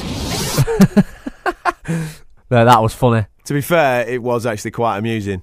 No, 2.53 2.65
that 2.65 2.83
was 2.83 2.93
funny. 2.93 3.25
To 3.45 3.53
be 3.55 3.61
fair, 3.61 4.07
it 4.07 4.21
was 4.21 4.45
actually 4.45 4.69
quite 4.69 4.99
amusing. 4.99 5.41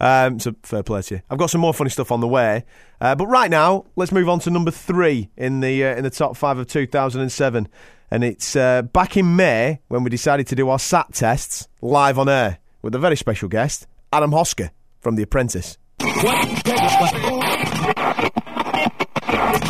Um, 0.00 0.40
so 0.40 0.56
fair 0.64 0.82
play 0.82 1.02
to 1.02 1.14
you. 1.14 1.20
I've 1.30 1.38
got 1.38 1.50
some 1.50 1.60
more 1.60 1.72
funny 1.72 1.90
stuff 1.90 2.10
on 2.10 2.18
the 2.20 2.26
way, 2.26 2.64
uh, 3.00 3.14
but 3.14 3.26
right 3.28 3.48
now 3.48 3.84
let's 3.94 4.10
move 4.10 4.28
on 4.28 4.40
to 4.40 4.50
number 4.50 4.72
three 4.72 5.30
in 5.36 5.60
the 5.60 5.84
uh, 5.84 5.94
in 5.94 6.02
the 6.02 6.10
top 6.10 6.36
five 6.36 6.58
of 6.58 6.66
2007, 6.66 7.68
and 8.10 8.24
it's 8.24 8.56
uh, 8.56 8.82
back 8.82 9.16
in 9.16 9.36
May 9.36 9.78
when 9.86 10.02
we 10.02 10.10
decided 10.10 10.48
to 10.48 10.56
do 10.56 10.68
our 10.68 10.80
SAT 10.80 11.14
tests 11.14 11.68
live 11.80 12.18
on 12.18 12.28
air 12.28 12.58
with 12.82 12.92
a 12.96 12.98
very 12.98 13.16
special 13.16 13.48
guest, 13.48 13.86
Adam 14.12 14.32
Hosker 14.32 14.70
from 15.00 15.14
The 15.14 15.22
Apprentice. 15.22 15.78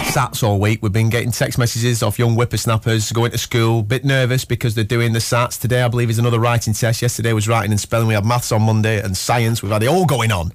Sats 0.09 0.43
all 0.43 0.59
week. 0.59 0.83
We've 0.83 0.91
been 0.91 1.11
getting 1.11 1.31
text 1.31 1.59
messages 1.59 2.03
off 2.03 2.19
young 2.19 2.35
whippersnappers 2.35 3.13
going 3.13 3.31
to 3.33 3.37
school, 3.39 3.83
bit 3.83 4.07
nervous 4.07 4.47
because 4.47 4.75
they're 4.75 4.83
doing 4.83 5.13
the 5.13 5.19
Sats. 5.19 5.61
Today, 5.61 5.83
I 5.83 5.89
believe, 5.89 6.09
is 6.09 6.19
another 6.19 6.41
writing 6.41 6.73
test. 6.73 7.03
Yesterday 7.03 7.35
was 7.35 7.47
writing 7.47 7.73
and 7.73 7.79
spelling. 7.79 8.09
We 8.09 8.15
had 8.15 8.25
maths 8.25 8.51
on 8.51 8.63
Monday 8.63 9.03
and 9.03 9.15
science. 9.15 9.63
We've 9.63 9.71
had 9.71 9.83
it 9.83 9.89
all 9.89 10.07
going 10.07 10.33
on. 10.33 10.53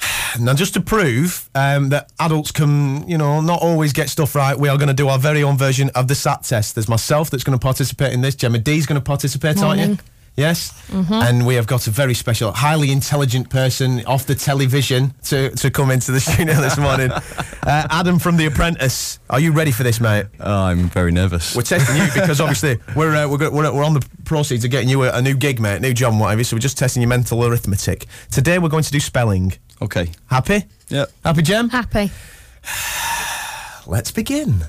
Now, 0.40 0.54
just 0.54 0.74
to 0.74 0.80
prove 0.80 1.48
um, 1.54 1.88
that 1.88 2.12
adults 2.20 2.52
can, 2.52 3.08
you 3.08 3.16
know, 3.16 3.40
not 3.40 3.62
always 3.62 3.92
get 3.94 4.10
stuff 4.10 4.34
right, 4.34 4.56
we 4.58 4.68
are 4.68 4.76
going 4.76 4.88
to 4.88 4.94
do 4.94 5.08
our 5.08 5.18
very 5.18 5.42
own 5.42 5.56
version 5.56 5.90
of 5.94 6.06
the 6.06 6.14
SAT 6.14 6.44
test. 6.44 6.74
There's 6.74 6.88
myself 6.88 7.30
that's 7.30 7.44
going 7.44 7.58
to 7.58 7.62
participate 7.62 8.12
in 8.12 8.20
this. 8.20 8.34
Gemma 8.34 8.58
D's 8.58 8.86
going 8.86 9.00
to 9.00 9.04
participate, 9.04 9.58
aren't 9.58 9.80
you? 9.80 9.98
Morning. 10.38 10.50
Yes, 10.50 10.72
and 10.92 11.46
we 11.46 11.56
have 11.56 11.66
got 11.66 11.86
a 11.88 11.90
very 11.90 12.14
special, 12.14 12.52
highly 12.52 12.92
intelligent 12.92 13.50
person 13.50 14.04
off 14.06 14.24
the 14.24 14.36
television 14.36 15.12
to, 15.24 15.50
to 15.56 15.70
come 15.70 15.90
into 15.90 16.12
the 16.12 16.20
studio 16.20 16.54
this 16.54 16.78
morning. 16.78 17.10
Uh, 17.68 17.86
Adam 17.90 18.18
from 18.18 18.38
The 18.38 18.46
Apprentice, 18.46 19.18
are 19.28 19.38
you 19.38 19.52
ready 19.52 19.72
for 19.72 19.82
this, 19.82 20.00
mate? 20.00 20.24
I'm 20.40 20.88
very 20.88 21.12
nervous. 21.12 21.54
We're 21.54 21.60
testing 21.60 21.96
you 21.96 22.08
because 22.14 22.40
obviously 22.40 22.78
we're 22.96 23.14
uh, 23.14 23.28
we're, 23.28 23.50
we're 23.50 23.74
we're 23.74 23.84
on 23.84 23.92
the 23.92 24.08
proceeds 24.24 24.64
of 24.64 24.70
getting 24.70 24.88
you 24.88 25.02
a, 25.02 25.12
a 25.12 25.20
new 25.20 25.34
gig, 25.34 25.60
mate, 25.60 25.82
new 25.82 25.92
job, 25.92 26.18
whatever. 26.18 26.42
So 26.44 26.56
we're 26.56 26.60
just 26.60 26.78
testing 26.78 27.02
your 27.02 27.10
mental 27.10 27.44
arithmetic. 27.44 28.06
Today 28.30 28.58
we're 28.58 28.70
going 28.70 28.84
to 28.84 28.90
do 28.90 29.00
spelling. 29.00 29.52
Okay. 29.82 30.12
Happy? 30.30 30.64
Yep. 30.88 31.10
Happy, 31.24 31.42
Jem? 31.42 31.68
Happy. 31.68 32.10
Let's 33.86 34.12
begin. 34.12 34.64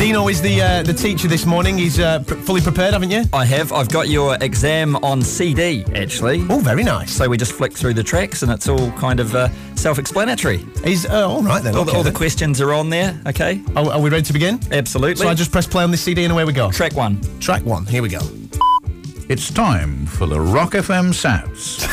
Dino 0.00 0.28
is 0.28 0.40
the 0.40 0.62
uh, 0.62 0.82
the 0.82 0.94
teacher 0.94 1.28
this 1.28 1.44
morning. 1.44 1.76
He's 1.76 2.00
uh, 2.00 2.20
pr- 2.26 2.36
fully 2.36 2.62
prepared, 2.62 2.94
haven't 2.94 3.10
you? 3.10 3.24
I 3.34 3.44
have. 3.44 3.70
I've 3.70 3.90
got 3.90 4.08
your 4.08 4.34
exam 4.40 4.96
on 4.96 5.20
CD, 5.20 5.84
actually. 5.94 6.42
Oh, 6.48 6.58
very 6.58 6.82
nice. 6.82 7.12
So 7.12 7.28
we 7.28 7.36
just 7.36 7.52
flick 7.52 7.74
through 7.74 7.92
the 7.92 8.02
tracks 8.02 8.42
and 8.42 8.50
it's 8.50 8.66
all 8.66 8.90
kind 8.92 9.20
of 9.20 9.34
uh, 9.34 9.50
self 9.74 9.98
explanatory. 9.98 10.64
He's 10.82 11.04
uh, 11.04 11.28
all 11.28 11.42
right 11.42 11.62
then. 11.62 11.76
All, 11.76 11.84
the, 11.84 11.90
okay 11.90 11.98
all 11.98 12.02
the 12.02 12.08
then. 12.08 12.16
questions 12.16 12.62
are 12.62 12.72
on 12.72 12.88
there, 12.88 13.20
okay? 13.26 13.62
Are, 13.76 13.92
are 13.92 14.00
we 14.00 14.08
ready 14.08 14.22
to 14.22 14.32
begin? 14.32 14.58
Absolutely. 14.72 15.22
So 15.22 15.28
I 15.28 15.34
just 15.34 15.52
press 15.52 15.66
play 15.66 15.84
on 15.84 15.90
this 15.90 16.00
CD 16.00 16.24
and 16.24 16.32
away 16.32 16.46
we 16.46 16.54
go. 16.54 16.70
Track 16.70 16.94
one. 16.94 17.20
Track 17.38 17.66
one. 17.66 17.84
Here 17.84 18.00
we 18.00 18.08
go. 18.08 18.20
It's 19.28 19.52
time 19.52 20.06
for 20.06 20.24
the 20.26 20.40
Rock 20.40 20.72
FM 20.72 21.12
Sats, 21.12 21.86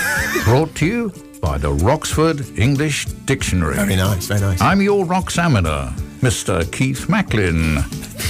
brought 0.45 0.73
to 0.75 0.85
you 0.85 1.13
by 1.41 1.57
the 1.57 1.73
Roxford 1.73 2.57
English 2.57 3.03
Dictionary. 3.25 3.75
Very 3.75 3.97
nice. 3.97 4.27
Very 4.27 4.39
nice. 4.39 4.61
I'm 4.61 4.81
your 4.81 5.03
rock 5.03 5.25
examiner, 5.25 5.93
Mr. 6.27 6.69
Keith 6.73 7.07
Macklin. 7.07 7.77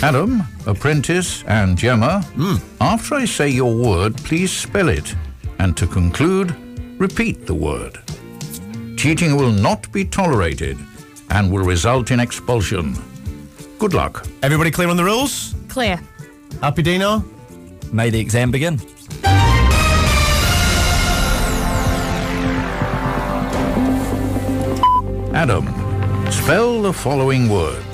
Adam, 0.03 0.43
Apprentice, 0.67 1.43
and 1.47 1.75
Gemma, 1.75 2.21
hmm. 2.35 2.57
after 2.79 3.15
I 3.15 3.25
say 3.25 3.49
your 3.49 3.73
word, 3.73 4.15
please 4.17 4.51
spell 4.51 4.89
it. 4.89 5.15
And 5.57 5.75
to 5.77 5.87
conclude, 5.87 6.55
repeat 6.99 7.47
the 7.47 7.55
word. 7.55 7.97
Cheating 8.97 9.35
will 9.35 9.51
not 9.51 9.91
be 9.91 10.05
tolerated 10.05 10.77
and 11.31 11.51
will 11.51 11.65
result 11.65 12.11
in 12.11 12.19
expulsion. 12.19 12.95
Good 13.79 13.95
luck. 13.95 14.27
Everybody 14.43 14.69
clear 14.69 14.89
on 14.89 14.97
the 14.97 15.03
rules? 15.03 15.55
Clear. 15.67 15.99
Happy, 16.61 16.83
Dino? 16.83 17.25
May 17.91 18.11
the 18.11 18.19
exam 18.19 18.51
begin. 18.51 18.79
Adam, 25.33 25.65
spell 26.31 26.83
the 26.83 26.93
following 26.93 27.49
word. 27.49 27.86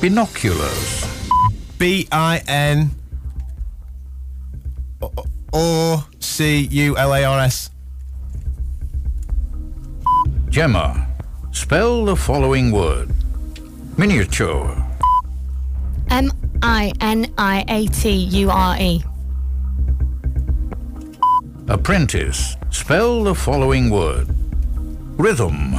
Binoculars. 0.00 1.04
B 1.78 2.06
I 2.12 2.40
N 2.46 2.90
O 5.52 6.08
C 6.20 6.60
U 6.70 6.96
L 6.96 7.14
A 7.14 7.24
R 7.24 7.40
S. 7.40 7.70
Gemma, 10.48 11.08
spell 11.50 12.04
the 12.04 12.14
following 12.14 12.70
word. 12.70 13.10
Miniature. 13.96 14.84
M 16.10 16.30
I 16.62 16.92
N 17.00 17.32
I 17.36 17.64
A 17.68 17.86
T 17.86 18.10
U 18.10 18.50
R 18.50 18.76
E. 18.80 19.02
Apprentice, 21.68 22.56
spell 22.70 23.24
the 23.24 23.34
following 23.34 23.90
word. 23.90 24.28
Rhythm. 25.18 25.74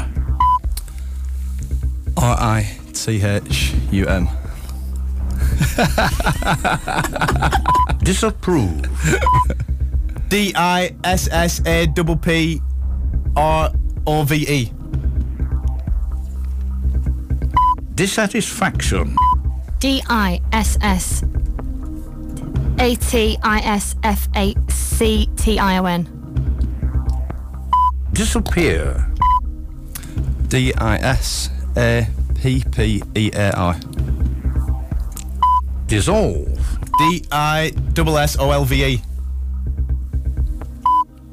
R 2.17 2.37
I 2.37 2.78
T 3.05 3.23
H 3.23 3.73
U 3.91 4.05
M. 4.07 4.27
Disapprove. 8.03 8.81
D 10.27 10.51
I 10.55 10.95
S 11.03 11.29
S 11.31 11.61
A 11.65 11.87
double 11.87 12.17
P 12.17 12.61
R 13.35 13.71
O 14.05 14.23
V 14.23 14.35
E. 14.35 14.71
Dissatisfaction. 17.95 19.15
D 19.79 20.03
I 20.09 20.41
S 20.51 20.77
S 20.81 21.23
A 22.79 22.95
T 22.95 23.37
I 23.41 23.59
S 23.59 23.95
F 24.03 24.27
A 24.35 24.53
C 24.69 25.29
T 25.37 25.57
I 25.57 25.77
O 25.77 25.85
N. 25.85 26.05
Disappear. 28.13 29.09
D 30.49 30.73
I 30.75 30.97
S 30.97 31.49
A 31.77 32.07
P 32.39 32.63
P 32.71 33.03
E 33.15 33.31
A 33.33 33.51
I. 33.53 33.79
Dissolve. 35.87 36.79
D 36.97 37.25
I 37.33 37.71
double 37.91 38.17
S 38.17 38.37
O 38.39 38.51
L 38.51 38.63
V 38.63 38.85
E. 38.85 39.01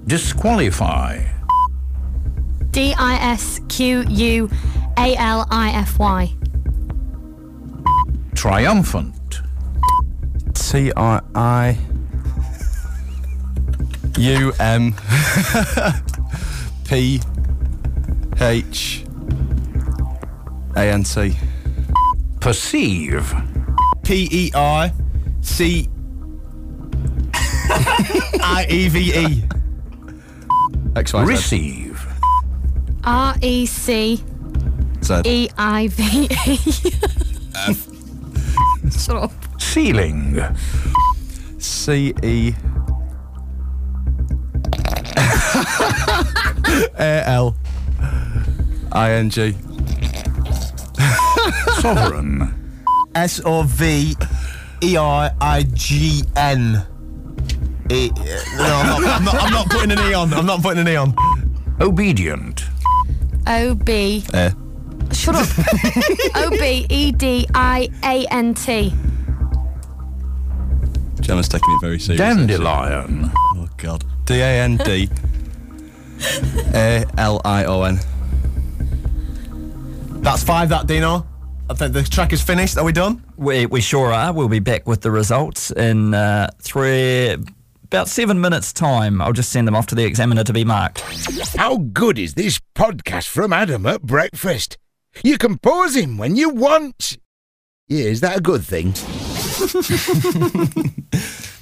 Disqualify. 0.04 1.24
D 2.72 2.92
I 2.98 3.14
S 3.14 3.60
Q 3.68 4.04
U 4.08 4.50
A 4.98 5.14
L 5.14 5.46
I 5.48 5.70
F 5.70 5.96
Y. 6.00 6.34
Triumphant. 8.34 9.42
T 10.54 10.92
I 10.96 11.20
I 11.36 11.78
U 14.18 14.52
M 14.58 14.94
P 16.84 17.20
H 18.40 19.05
A 20.76 20.90
N 20.90 21.02
T. 21.04 21.36
Perceive. 22.40 23.34
P 24.02 24.28
E 24.30 24.52
R 24.54 24.92
C 25.40 25.88
I 28.42 28.66
E 28.68 28.88
V 28.88 28.98
E. 29.26 29.44
X 30.94 31.12
Y 31.12 31.24
Z. 31.24 31.28
Receive. 31.28 32.06
R 33.04 33.34
E 33.42 33.66
C 33.66 34.22
Z. 35.02 35.22
E 35.24 35.48
I 35.56 35.88
V 35.88 36.28
E. 36.46 36.58
Shut 38.90 39.16
up. 39.16 39.32
Ceiling. 39.60 40.40
C 41.58 42.14
E 42.22 42.54
A 46.98 47.22
L 47.26 47.56
I 48.92 49.10
N 49.12 49.30
G. 49.30 49.54
Sovereign. 51.94 52.54
S 53.14 53.40
O 53.44 53.62
V 53.62 54.14
E 54.82 54.96
R 54.96 55.30
I 55.40 55.62
G 55.74 56.22
N. 56.36 56.82
E- 57.90 58.10
uh, 58.10 58.22
No, 58.56 58.64
I'm 58.64 58.86
not, 58.86 59.02
I'm, 59.20 59.24
not, 59.24 59.34
I'm 59.42 59.52
not 59.52 59.70
putting 59.70 59.90
an 59.92 59.98
E 59.98 60.14
on. 60.14 60.34
I'm 60.34 60.46
not 60.46 60.62
putting 60.62 60.80
an 60.80 60.88
E 60.88 60.96
on. 60.96 61.14
Obedient. 61.80 62.64
O 63.46 63.74
B. 63.74 64.24
A. 64.34 64.52
Shut 65.12 65.36
up. 65.36 65.46
O 66.34 66.50
B 66.50 66.86
E 66.90 67.12
D 67.12 67.46
I 67.54 67.88
A 68.02 68.26
N 68.30 68.54
T. 68.54 68.92
Gemma's 71.20 71.48
taking 71.48 71.72
it 71.74 71.80
very 71.80 71.98
seriously. 71.98 72.16
Dandelion. 72.46 73.30
Oh 73.54 73.68
God. 73.78 74.04
D 74.26 74.34
A 74.40 74.62
N 74.62 74.76
D 74.78 75.08
A 76.74 77.04
L 77.18 77.40
I 77.44 77.64
O 77.64 77.82
N. 77.84 77.98
That's 80.22 80.42
five, 80.42 80.68
that, 80.70 80.86
Dino. 80.86 81.24
I 81.68 81.74
think 81.74 81.92
the 81.94 82.02
track 82.04 82.32
is 82.32 82.40
finished. 82.42 82.78
Are 82.78 82.84
we 82.84 82.92
done? 82.92 83.24
We, 83.36 83.66
we 83.66 83.80
sure 83.80 84.12
are. 84.12 84.32
We'll 84.32 84.48
be 84.48 84.60
back 84.60 84.86
with 84.86 85.00
the 85.00 85.10
results 85.10 85.72
in 85.72 86.14
uh, 86.14 86.48
three, 86.60 87.36
about 87.84 88.08
seven 88.08 88.40
minutes' 88.40 88.72
time. 88.72 89.20
I'll 89.20 89.32
just 89.32 89.50
send 89.50 89.66
them 89.66 89.74
off 89.74 89.86
to 89.88 89.96
the 89.96 90.04
examiner 90.04 90.44
to 90.44 90.52
be 90.52 90.64
marked. 90.64 91.00
How 91.56 91.78
good 91.78 92.18
is 92.20 92.34
this 92.34 92.60
podcast 92.76 93.26
from 93.28 93.52
Adam 93.52 93.84
at 93.86 94.02
breakfast? 94.02 94.78
You 95.24 95.38
can 95.38 95.58
pause 95.58 95.96
him 95.96 96.18
when 96.18 96.36
you 96.36 96.50
want. 96.50 97.18
Yeah, 97.88 98.04
is 98.04 98.20
that 98.20 98.36
a 98.38 98.40
good 98.40 98.62
thing? 98.64 98.92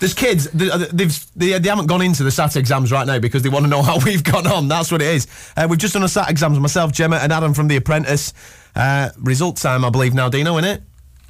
There's 0.01 0.15
kids. 0.15 0.49
uh, 0.49 0.87
They've 0.93 1.27
they, 1.37 1.59
they 1.59 1.69
haven't 1.69 1.87
gone 1.87 2.03
into 2.03 2.25
the 2.25 2.31
SAT 2.31 2.57
exams 2.57 2.93
right 2.93 3.07
now 3.07 3.19
because 3.19 3.43
they 3.43 3.49
want 3.49 3.65
to 3.65 3.71
know 3.71 3.83
how 3.83 3.99
we've 4.05 4.25
gone 4.25 4.47
on. 4.47 4.69
That's 4.69 4.93
what 4.93 5.01
it 5.01 5.09
is. 5.09 5.27
Uh, 5.57 5.67
we've 5.69 5.79
just 5.79 5.95
done 5.95 6.03
a 6.03 6.09
SAT 6.09 6.31
exams 6.31 6.59
myself, 6.61 6.93
Gemma, 6.93 7.17
and 7.17 7.33
Adam 7.33 7.55
from 7.55 7.69
The 7.69 7.77
Apprentice. 7.77 8.33
Uh, 8.77 9.11
result 9.19 9.57
time, 9.57 9.85
I 9.85 9.91
believe 9.91 10.15
now, 10.15 10.29
Dino, 10.29 10.57
isn't 10.59 10.69
it? 10.71 10.83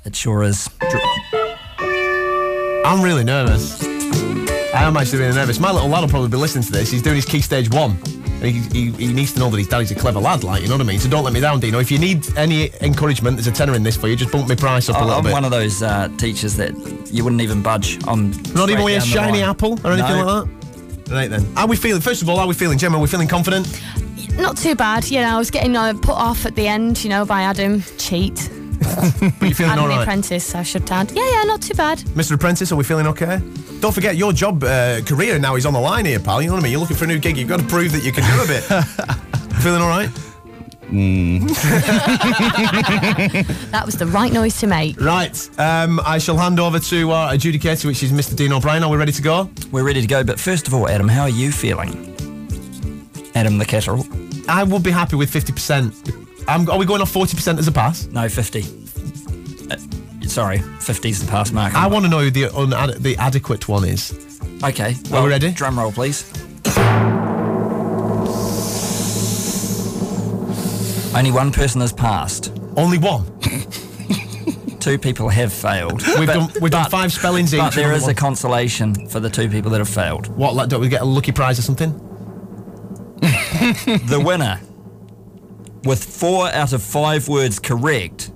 It 0.04 0.16
sure 0.16 0.42
is. 0.42 0.68
I'm 2.84 3.02
really 3.02 3.24
nervous. 3.24 3.82
I 4.74 4.82
am 4.84 4.96
actually 4.96 5.20
really 5.20 5.34
nervous. 5.34 5.58
My 5.60 5.70
little 5.70 5.88
lad 5.88 6.00
will 6.02 6.08
probably 6.08 6.28
be 6.28 6.36
listening 6.36 6.64
to 6.64 6.72
this. 6.72 6.90
He's 6.90 7.02
doing 7.02 7.16
his 7.16 7.24
key 7.24 7.40
stage 7.40 7.70
one. 7.70 7.98
He, 8.42 8.52
he, 8.60 8.90
he 8.92 9.12
needs 9.12 9.32
to 9.34 9.38
know 9.40 9.48
that 9.48 9.56
his 9.56 9.68
daddy's 9.68 9.90
a 9.90 9.94
clever 9.94 10.20
lad, 10.20 10.44
like, 10.44 10.60
you 10.62 10.68
know 10.68 10.74
what 10.74 10.82
I 10.82 10.84
mean? 10.84 10.98
So 10.98 11.08
don't 11.08 11.24
let 11.24 11.32
me 11.32 11.40
down, 11.40 11.60
Dino. 11.60 11.78
If 11.78 11.90
you 11.90 11.98
need 11.98 12.26
any 12.36 12.70
encouragement, 12.82 13.36
there's 13.36 13.46
a 13.46 13.52
tenner 13.52 13.74
in 13.74 13.82
this 13.82 13.96
for 13.96 14.08
you. 14.08 14.16
Just 14.16 14.32
bump 14.32 14.48
my 14.48 14.54
price 14.54 14.88
up 14.90 14.96
a 14.96 14.98
I- 14.98 15.04
little 15.04 15.22
bit. 15.22 15.28
I'm 15.28 15.32
one 15.34 15.44
of 15.46 15.50
those 15.50 15.82
uh, 15.82 16.08
teachers 16.18 16.54
that 16.56 16.74
you 17.10 17.24
wouldn't 17.24 17.40
even 17.40 17.62
budge. 17.62 17.98
I'm 18.06 18.32
Not 18.54 18.68
even 18.70 18.84
with 18.84 19.02
a 19.02 19.06
shiny 19.06 19.40
line. 19.40 19.48
apple 19.50 19.78
or 19.84 19.92
anything 19.92 20.16
No. 20.18 20.24
like 20.26 20.44
that? 21.06 21.10
Right 21.12 21.30
then. 21.30 21.44
How 21.54 21.62
are 21.62 21.68
we 21.68 21.76
feeling? 21.76 22.02
First 22.02 22.20
of 22.22 22.28
all, 22.28 22.36
how 22.36 22.42
are 22.44 22.48
we 22.48 22.54
feeling, 22.54 22.76
Gemma? 22.76 22.98
Are 22.98 23.00
we 23.00 23.08
feeling 23.08 23.28
confident? 23.28 23.66
Not 24.38 24.56
too 24.56 24.74
bad. 24.74 25.10
You 25.10 25.20
know, 25.20 25.34
I 25.34 25.38
was 25.38 25.50
getting 25.50 25.76
uh, 25.76 25.94
put 25.94 26.16
off 26.16 26.44
at 26.46 26.54
the 26.54 26.66
end, 26.66 27.02
you 27.04 27.10
know, 27.10 27.24
by 27.24 27.42
Adam. 27.42 27.82
Cheat. 27.98 28.50
But 28.84 29.46
you're 29.46 29.54
feeling 29.54 29.72
Adam 29.72 29.84
all 29.84 29.88
the 29.88 29.94
right? 29.96 30.02
apprentice, 30.02 30.54
I 30.54 30.62
should 30.62 30.88
add. 30.90 31.10
Yeah, 31.12 31.28
yeah, 31.28 31.42
not 31.44 31.62
too 31.62 31.74
bad. 31.74 31.98
Mr. 32.14 32.34
Apprentice, 32.34 32.70
are 32.70 32.76
we 32.76 32.84
feeling 32.84 33.06
okay? 33.08 33.40
Don't 33.80 33.92
forget, 33.94 34.16
your 34.16 34.32
job 34.32 34.62
uh, 34.62 35.00
career 35.02 35.38
now 35.38 35.56
is 35.56 35.64
on 35.66 35.72
the 35.72 35.80
line 35.80 36.04
here, 36.04 36.20
pal. 36.20 36.40
You 36.42 36.48
know 36.48 36.54
what 36.54 36.60
I 36.60 36.62
mean? 36.64 36.72
You're 36.72 36.80
looking 36.80 36.96
for 36.96 37.04
a 37.04 37.08
new 37.08 37.18
gig. 37.18 37.36
You've 37.36 37.48
got 37.48 37.60
to 37.60 37.66
prove 37.66 37.92
that 37.92 38.04
you 38.04 38.12
can 38.12 38.24
do 38.24 38.42
a 38.42 38.46
bit. 38.46 38.62
feeling 39.62 39.80
all 39.80 39.88
right? 39.88 40.10
That 43.72 43.82
was 43.84 43.94
the 43.96 44.06
right 44.06 44.32
noise 44.32 44.58
to 44.60 44.66
make. 44.66 45.00
Right. 45.00 45.36
Um, 45.58 45.98
I 46.04 46.18
shall 46.18 46.36
hand 46.36 46.60
over 46.60 46.78
to 46.78 47.10
our 47.10 47.32
adjudicator, 47.32 47.86
which 47.86 48.02
is 48.02 48.12
Mr. 48.12 48.36
Dean 48.36 48.52
O'Brien. 48.52 48.84
Are 48.84 48.90
we 48.90 48.96
ready 48.96 49.12
to 49.12 49.22
go? 49.22 49.50
We're 49.72 49.84
ready 49.84 50.02
to 50.02 50.06
go, 50.06 50.22
but 50.22 50.38
first 50.38 50.68
of 50.68 50.74
all, 50.74 50.86
Adam, 50.88 51.08
how 51.08 51.22
are 51.22 51.28
you 51.30 51.50
feeling? 51.50 52.14
Adam 53.34 53.58
the 53.58 53.64
Catterall? 53.64 54.04
I 54.48 54.62
would 54.64 54.82
be 54.82 54.90
happy 54.90 55.16
with 55.16 55.30
50%. 55.30 56.48
Um, 56.48 56.68
are 56.70 56.78
we 56.78 56.84
going 56.86 57.00
off 57.00 57.12
40% 57.12 57.58
as 57.58 57.66
a 57.68 57.72
pass? 57.72 58.06
No, 58.06 58.28
50. 58.28 58.60
Uh, 59.70 59.76
sorry, 60.28 60.58
50's 60.58 61.24
the 61.24 61.30
pass 61.30 61.50
mark. 61.52 61.74
I 61.74 61.86
want 61.86 62.04
to 62.04 62.10
know 62.10 62.20
who 62.20 62.30
the, 62.30 62.46
un- 62.54 62.94
the 63.02 63.16
adequate 63.18 63.68
one 63.68 63.84
is. 63.84 64.12
Okay, 64.62 64.94
Are 65.12 65.22
we 65.22 65.30
ready? 65.30 65.52
Drum 65.52 65.78
roll, 65.78 65.92
please. 65.92 66.30
Only 71.16 71.30
one 71.30 71.52
person 71.52 71.80
has 71.80 71.92
passed. 71.92 72.52
Only 72.76 72.98
one? 72.98 73.24
Two 74.80 74.98
people 74.98 75.28
have 75.28 75.52
failed. 75.52 76.02
We've 76.18 76.26
done- 76.26 76.50
we've 76.60 76.72
done 76.72 76.90
five 76.90 77.12
spellings 77.12 77.54
each 77.54 77.60
But 77.60 77.74
there 77.74 77.92
and 77.92 78.02
one. 78.02 78.10
a 78.10 78.14
consolation 78.14 79.08
for 79.08 79.20
the 79.20 79.30
two 79.30 79.48
people 79.48 79.70
that 79.70 79.78
have 79.78 79.88
failed. 79.88 80.26
What, 80.36 80.54
like, 80.54 80.68
don't 80.68 80.80
we 80.80 80.88
get 80.88 81.00
a 81.02 81.06
lucky 81.06 81.32
prize 81.32 81.58
or 81.58 81.62
something? 81.62 81.92
the 84.08 84.20
winner, 84.24 84.60
with 85.84 86.04
four 86.04 86.48
out 86.48 86.72
of 86.72 86.82
five 86.82 87.28
words 87.28 87.58
correct, 87.58 88.30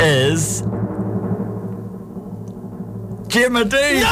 is. 0.00 0.62
Gemma 3.28 3.64
Dean! 3.64 4.02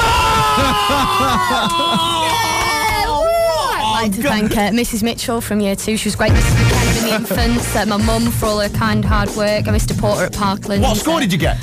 I'd 3.81 4.03
like 4.03 4.13
to 4.13 4.23
thank 4.23 4.53
uh, 4.53 4.71
Mrs. 4.71 5.03
Mitchell 5.03 5.41
from 5.41 5.61
year 5.61 5.75
two. 5.75 5.97
She 5.97 6.07
was 6.09 6.15
great. 6.17 6.31
Mrs. 6.33 6.63
McKenna 6.63 6.99
in 6.99 7.05
the 7.05 7.15
infants. 7.17 7.75
Uh, 7.77 7.87
my 7.87 7.97
mum 7.97 8.31
for 8.31 8.47
all 8.47 8.61
her 8.61 8.69
kind, 8.69 9.05
hard 9.05 9.29
work. 9.31 9.67
And 9.67 9.77
Mr. 9.77 9.99
Porter 9.99 10.27
at 10.27 10.33
Parkland. 10.35 10.83
What 10.83 10.97
score 10.97 11.19
did 11.21 11.33
you 11.33 11.39
get? 11.39 11.57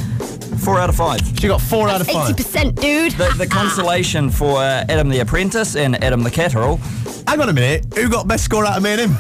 Four 0.59 0.79
out 0.79 0.89
of 0.89 0.95
five. 0.95 1.19
She 1.39 1.47
got 1.47 1.61
four 1.61 1.87
out 1.87 2.01
of 2.01 2.09
Eighty 2.09 2.17
five. 2.17 2.35
percent, 2.37 2.75
dude. 2.81 3.13
The, 3.13 3.33
the 3.37 3.47
consolation 3.47 4.29
for 4.29 4.57
uh, 4.57 4.83
Adam 4.89 5.07
the 5.09 5.19
Apprentice 5.19 5.75
and 5.77 6.01
Adam 6.03 6.23
the 6.23 6.31
Catterall, 6.31 6.79
Hang 7.35 7.41
on 7.41 7.49
a 7.49 7.53
minute. 7.53 7.93
Who 7.95 8.07
got 8.07 8.29
best 8.29 8.45
score 8.45 8.65
out 8.65 8.77
of 8.77 8.83
me 8.83 8.91
and 8.91 9.01
him? 9.11 9.17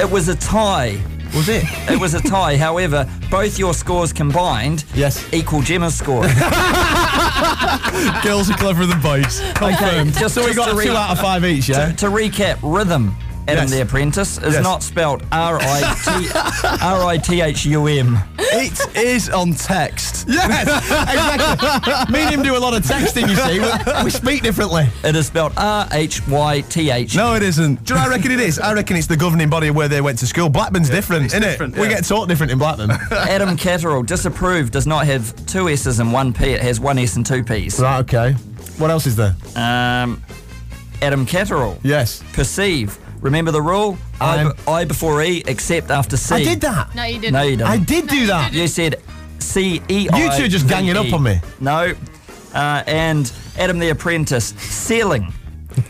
it 0.00 0.10
was 0.10 0.26
a 0.26 0.34
tie. 0.34 1.00
Was 1.32 1.48
it? 1.48 1.62
It 1.88 2.00
was 2.00 2.14
a 2.14 2.20
tie. 2.20 2.56
However, 2.56 3.08
both 3.30 3.56
your 3.56 3.72
scores 3.72 4.12
combined 4.12 4.84
Yes. 4.96 5.24
equal 5.32 5.62
Gemma's 5.62 5.94
score. 5.94 6.22
Girls 8.24 8.50
are 8.50 8.56
cleverer 8.58 8.86
than 8.86 9.00
boys. 9.00 9.40
Okay, 9.62 10.10
just, 10.10 10.34
So 10.34 10.40
we 10.40 10.48
just 10.48 10.58
got 10.58 10.70
to, 10.70 10.74
re- 10.74 10.86
two 10.86 10.90
out 10.92 11.12
of 11.12 11.20
five 11.20 11.44
each, 11.44 11.66
to, 11.66 11.72
yeah? 11.72 11.92
to 11.92 12.06
recap, 12.06 12.58
rhythm. 12.64 13.14
Adam 13.48 13.64
Yes. 13.64 13.70
the 13.72 13.82
Apprentice 13.82 14.38
is 14.38 14.54
Yes. 14.54 14.62
not 14.62 14.82
spelled 14.84 15.24
R 15.32 15.58
I 15.60 15.80
T 16.04 16.28
R 16.84 17.04
I 17.04 17.18
T 17.18 17.40
H 17.40 17.64
U 17.66 17.86
M. 17.88 18.18
It 18.38 18.96
is 18.96 19.28
on 19.28 19.52
text. 19.54 20.26
Yes, 20.28 20.68
exactly. 20.68 22.12
Me 22.12 22.20
and 22.22 22.34
him 22.34 22.42
do 22.42 22.56
a 22.56 22.58
lot 22.58 22.72
of 22.74 22.84
texting, 22.84 23.28
you 23.28 23.34
see. 23.34 23.58
We, 23.58 24.04
we 24.04 24.10
speak 24.10 24.42
differently. 24.42 24.88
It 25.02 25.16
is 25.16 25.26
spelled 25.26 25.52
R 25.56 25.88
H 25.92 26.26
Y 26.28 26.60
T 26.62 26.90
H. 26.90 27.16
No, 27.16 27.34
it 27.34 27.42
isn't. 27.42 27.84
Do 27.84 27.94
you 27.94 28.00
know 28.00 28.06
I 28.06 28.08
reckon 28.10 28.30
it 28.30 28.40
is? 28.40 28.58
I 28.60 28.72
reckon 28.74 28.96
it's 28.96 29.06
the 29.08 29.16
governing 29.16 29.50
body 29.50 29.68
of 29.68 29.74
where 29.76 29.88
they 29.88 30.00
went 30.00 30.18
to 30.20 30.26
school. 30.26 30.48
Blackburn's 30.48 30.88
different, 30.88 31.26
isn't 31.26 31.42
different, 31.42 31.76
it? 31.76 31.80
We 31.80 31.88
get 31.88 32.04
taught 32.04 32.28
different 32.28 32.52
in 32.52 32.58
Blackburn. 32.58 32.90
Adam 33.10 33.56
Catterall, 33.56 34.04
disapproved, 34.04 34.72
does 34.72 34.86
not 34.86 35.04
have 35.06 35.34
two 35.46 35.68
S's 35.68 35.98
and 35.98 36.12
one 36.12 36.32
P. 36.32 36.50
It 36.50 36.60
has 36.62 36.78
one 36.78 36.98
S 36.98 37.16
and 37.16 37.26
two 37.26 37.42
P's. 37.42 37.80
right, 37.80 37.98
okay. 38.00 38.32
What 38.78 38.90
else 38.90 39.06
is 39.06 39.16
there? 39.16 39.34
Um, 39.56 40.22
Adam 41.02 41.26
Catterall, 41.26 41.78
Yes. 41.82 42.22
perceive. 42.32 42.98
Remember 43.22 43.52
the 43.52 43.62
rule? 43.62 43.96
I, 44.20 44.36
I'm- 44.38 44.52
I 44.68 44.84
before 44.84 45.22
E, 45.22 45.42
except 45.46 45.90
after 45.90 46.16
C. 46.16 46.34
I 46.34 46.44
did 46.44 46.60
that. 46.62 46.94
No, 46.94 47.04
you 47.04 47.20
didn't. 47.20 47.32
No, 47.32 47.42
you 47.42 47.56
didn't. 47.56 47.70
I 47.70 47.78
did 47.78 48.08
do 48.08 48.26
that. 48.26 48.52
You 48.52 48.66
said 48.66 48.96
C 49.38 49.80
E 49.88 50.08
You 50.12 50.30
two 50.36 50.44
are 50.44 50.48
just 50.48 50.68
ganging 50.68 50.96
up 50.96 51.12
on 51.12 51.22
me. 51.22 51.40
No. 51.60 51.94
Uh, 52.52 52.82
and 52.86 53.32
Adam 53.56 53.78
the 53.78 53.90
Apprentice, 53.90 54.46
sailing 54.58 55.32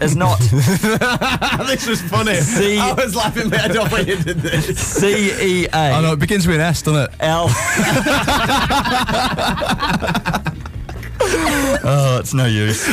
is 0.01 0.15
not 0.15 0.39
this 0.41 1.87
was 1.89 2.01
funny. 2.03 2.35
See- 2.37 2.79
I 2.79 2.93
was 2.93 3.17
laughing 3.17 3.49
my 3.51 3.57
head 3.57 3.77
off 3.77 3.91
when 3.91 4.07
you 4.07 4.17
did 4.17 4.39
this. 4.39 4.79
C 4.79 5.65
E 5.65 5.69
I 5.73 6.01
know, 6.03 6.11
A 6.11 6.13
it 6.13 6.21
begins 6.21 6.47
with 6.47 6.57
an 6.57 6.63
S, 6.63 6.83
doesn't 6.83 7.11
it? 7.13 7.17
L. 7.21 7.49
oh, 11.85 12.19
it's 12.21 12.35
no 12.35 12.47
use. 12.47 12.85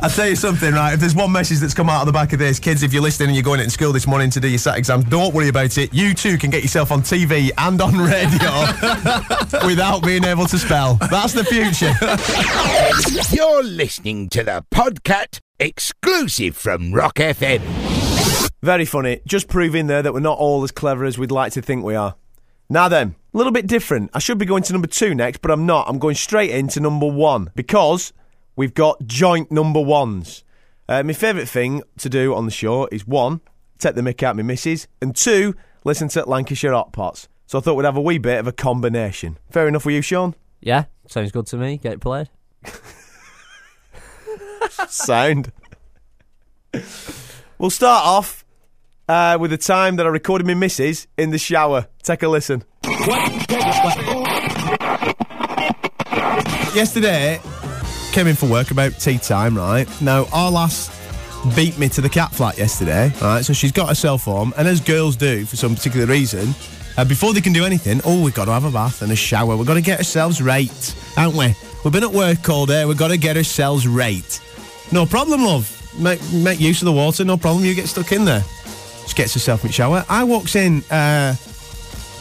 I'll 0.00 0.10
tell 0.10 0.28
you 0.28 0.36
something, 0.36 0.72
right? 0.72 0.94
If 0.94 1.00
there's 1.00 1.14
one 1.14 1.32
message 1.32 1.58
that's 1.58 1.74
come 1.74 1.88
out 1.88 2.00
of 2.00 2.06
the 2.06 2.12
back 2.12 2.32
of 2.32 2.38
this, 2.38 2.58
kids, 2.58 2.82
if 2.82 2.92
you're 2.92 3.02
listening 3.02 3.28
and 3.28 3.36
you're 3.36 3.42
going 3.42 3.60
into 3.60 3.70
school 3.70 3.92
this 3.92 4.06
morning 4.06 4.30
to 4.30 4.40
do 4.40 4.48
your 4.48 4.58
SAT 4.58 4.78
exams, 4.78 5.04
don't 5.04 5.34
worry 5.34 5.48
about 5.48 5.76
it. 5.78 5.92
You 5.92 6.14
too 6.14 6.38
can 6.38 6.50
get 6.50 6.62
yourself 6.62 6.92
on 6.92 7.02
TV 7.02 7.50
and 7.58 7.80
on 7.80 7.96
radio 7.96 9.66
without 9.66 10.02
being 10.04 10.24
able 10.24 10.46
to 10.46 10.58
spell. 10.58 10.94
That's 11.10 11.32
the 11.32 11.44
future. 11.44 11.94
You're 13.34 13.64
listening 13.64 14.28
to 14.30 14.44
the 14.44 14.64
podcast 14.72 15.40
exclusive 15.58 16.56
from 16.56 16.92
Rock 16.92 17.16
FM. 17.16 17.60
Very 18.62 18.84
funny. 18.84 19.20
Just 19.26 19.48
proving 19.48 19.86
there 19.86 20.02
that 20.02 20.12
we're 20.12 20.20
not 20.20 20.38
all 20.38 20.62
as 20.62 20.70
clever 20.72 21.04
as 21.04 21.18
we'd 21.18 21.30
like 21.30 21.52
to 21.52 21.62
think 21.62 21.84
we 21.84 21.94
are. 21.94 22.16
Now 22.68 22.88
then, 22.88 23.14
a 23.38 23.40
little 23.40 23.52
bit 23.52 23.68
different. 23.68 24.10
I 24.14 24.18
should 24.18 24.38
be 24.38 24.46
going 24.46 24.64
to 24.64 24.72
number 24.72 24.88
two 24.88 25.14
next, 25.14 25.42
but 25.42 25.52
I'm 25.52 25.64
not. 25.64 25.88
I'm 25.88 26.00
going 26.00 26.16
straight 26.16 26.50
into 26.50 26.80
number 26.80 27.06
one 27.06 27.52
because 27.54 28.12
we've 28.56 28.74
got 28.74 29.06
joint 29.06 29.52
number 29.52 29.80
ones. 29.80 30.42
Uh, 30.88 31.04
my 31.04 31.12
favourite 31.12 31.48
thing 31.48 31.84
to 31.98 32.08
do 32.08 32.34
on 32.34 32.46
the 32.46 32.50
show 32.50 32.88
is 32.90 33.06
one, 33.06 33.40
take 33.78 33.94
the 33.94 34.00
mick 34.00 34.24
out 34.24 34.34
my 34.34 34.42
missus, 34.42 34.88
and 35.00 35.14
two, 35.14 35.54
listen 35.84 36.08
to 36.08 36.28
Lancashire 36.28 36.72
Hot 36.72 36.92
Pots. 36.92 37.28
So 37.46 37.58
I 37.58 37.60
thought 37.60 37.74
we'd 37.74 37.84
have 37.84 37.96
a 37.96 38.00
wee 38.00 38.18
bit 38.18 38.40
of 38.40 38.48
a 38.48 38.52
combination. 38.52 39.38
Fair 39.50 39.68
enough 39.68 39.86
with 39.86 39.94
you, 39.94 40.02
Sean? 40.02 40.34
Yeah, 40.60 40.86
sounds 41.06 41.30
good 41.30 41.46
to 41.46 41.56
me. 41.56 41.76
Get 41.76 41.92
it 41.92 42.00
played. 42.00 42.30
Sound. 44.88 45.52
we'll 47.56 47.70
start 47.70 48.04
off 48.04 48.44
uh, 49.08 49.38
with 49.40 49.52
the 49.52 49.58
time 49.58 49.94
that 49.94 50.06
I 50.06 50.08
recorded 50.08 50.44
my 50.44 50.54
missus 50.54 51.06
in 51.16 51.30
the 51.30 51.38
shower. 51.38 51.86
Take 52.02 52.24
a 52.24 52.28
listen. 52.28 52.64
Yesterday, 56.74 57.40
came 58.12 58.26
in 58.26 58.36
for 58.36 58.46
work 58.46 58.70
about 58.70 58.92
tea 58.98 59.18
time, 59.18 59.56
right? 59.56 59.88
Now, 60.00 60.26
our 60.32 60.50
last 60.50 60.92
beat 61.54 61.78
me 61.78 61.88
to 61.90 62.00
the 62.00 62.08
cat 62.08 62.32
flat 62.32 62.58
yesterday, 62.58 63.12
right? 63.20 63.44
So 63.44 63.52
she's 63.52 63.72
got 63.72 63.88
herself 63.88 64.24
phone, 64.24 64.52
and 64.56 64.68
as 64.68 64.80
girls 64.80 65.16
do 65.16 65.44
for 65.44 65.56
some 65.56 65.74
particular 65.74 66.06
reason, 66.06 66.54
uh, 66.96 67.04
before 67.04 67.32
they 67.32 67.40
can 67.40 67.52
do 67.52 67.64
anything, 67.64 68.00
oh, 68.04 68.22
we've 68.22 68.34
got 68.34 68.46
to 68.46 68.52
have 68.52 68.64
a 68.64 68.70
bath 68.70 69.02
and 69.02 69.12
a 69.12 69.16
shower. 69.16 69.56
We've 69.56 69.66
got 69.66 69.74
to 69.74 69.80
get 69.80 69.98
ourselves 69.98 70.42
right, 70.42 70.94
haven't 71.14 71.36
we? 71.36 71.54
We've 71.84 71.92
been 71.92 72.04
at 72.04 72.12
work 72.12 72.48
all 72.48 72.66
day. 72.66 72.84
We've 72.84 72.98
got 72.98 73.08
to 73.08 73.16
get 73.16 73.36
ourselves 73.36 73.86
right. 73.86 74.40
No 74.90 75.06
problem, 75.06 75.44
love. 75.44 75.74
Make, 75.98 76.20
make 76.32 76.60
use 76.60 76.82
of 76.82 76.86
the 76.86 76.92
water. 76.92 77.24
No 77.24 77.36
problem. 77.36 77.64
You 77.64 77.74
get 77.74 77.86
stuck 77.86 78.10
in 78.12 78.24
there. 78.24 78.42
She 79.06 79.14
gets 79.14 79.32
herself 79.34 79.62
in 79.62 79.68
the 79.68 79.72
shower. 79.72 80.04
I 80.08 80.24
walks 80.24 80.56
in 80.56 80.82
uh, 80.90 81.34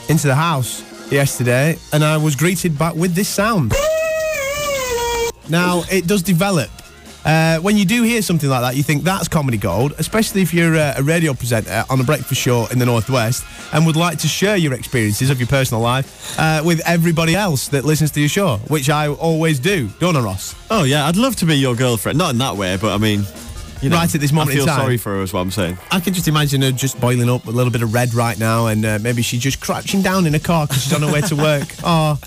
into 0.10 0.28
the 0.28 0.36
house 0.36 0.84
yesterday, 1.12 1.78
and 1.94 2.04
I 2.04 2.18
was 2.18 2.36
greeted 2.36 2.78
back 2.78 2.96
with 2.96 3.14
this 3.14 3.28
sound. 3.28 3.74
Now, 5.50 5.84
it 5.90 6.08
does 6.08 6.22
develop. 6.22 6.70
Uh, 7.26 7.60
when 7.60 7.76
you 7.76 7.84
do 7.84 8.04
hear 8.04 8.22
something 8.22 8.50
like 8.50 8.62
that, 8.62 8.78
you 8.78 8.84
think 8.84 9.04
that's 9.04 9.28
comedy 9.28 9.58
gold, 9.58 9.94
especially 9.98 10.42
if 10.42 10.54
you're 10.54 10.78
uh, 10.78 10.94
a 10.96 11.04
radio 11.04 11.34
presenter 11.34 11.84
on 11.90 12.00
a 12.00 12.04
breakfast 12.04 12.40
show 12.40 12.68
in 12.72 12.80
the 12.80 12.86
Northwest 12.86 13.44
and 13.74 13.86
would 13.86 13.98
like 13.98 14.18
to 14.20 14.30
share 14.30 14.56
your 14.56 14.74
experiences 14.74 15.30
of 15.30 15.38
your 15.38 15.48
personal 15.48 15.82
life 15.84 16.40
uh, 16.40 16.62
with 16.64 16.82
everybody 16.86 17.36
else 17.36 17.68
that 17.68 17.84
listens 17.84 18.12
to 18.12 18.22
your 18.22 18.30
show, 18.30 18.58
which 18.70 18.90
I 18.90 19.10
always 19.10 19.60
do, 19.60 19.90
don't 20.00 20.16
I, 20.16 20.22
Ross? 20.22 20.56
Oh 20.72 20.86
yeah, 20.86 21.06
I'd 21.06 21.18
love 21.18 21.36
to 21.38 21.46
be 21.46 21.56
your 21.56 21.76
girlfriend. 21.76 22.18
Not 22.18 22.32
in 22.32 22.38
that 22.38 22.56
way, 22.56 22.78
but 22.78 22.94
I 22.94 22.98
mean, 22.98 23.24
You 23.82 23.90
know, 23.90 23.96
right 23.98 24.14
at 24.14 24.20
this 24.22 24.32
moment 24.32 24.52
I 24.52 24.54
feel 24.56 24.64
in 24.64 24.68
time. 24.70 24.80
sorry 24.80 24.98
for 24.98 25.16
her, 25.16 25.22
is 25.22 25.34
what 25.34 25.42
I'm 25.42 25.52
saying. 25.52 25.78
I 25.92 26.00
can 26.00 26.14
just 26.14 26.28
imagine 26.28 26.62
her 26.64 26.72
just 26.72 27.00
boiling 27.00 27.30
up 27.30 27.46
a 27.46 27.52
little 27.52 27.72
bit 27.72 27.84
of 27.84 27.94
red 27.94 28.14
right 28.14 28.38
now, 28.40 28.68
and 28.68 28.84
uh, 28.86 28.98
maybe 29.02 29.22
she's 29.22 29.42
just 29.42 29.60
crouching 29.60 30.02
down 30.02 30.26
in 30.26 30.34
a 30.34 30.40
car 30.40 30.66
because 30.66 30.84
she's 30.84 30.94
on 30.94 31.02
her 31.02 31.12
way 31.12 31.22
to 31.22 31.36
work. 31.36 31.68
Oh, 31.84 32.20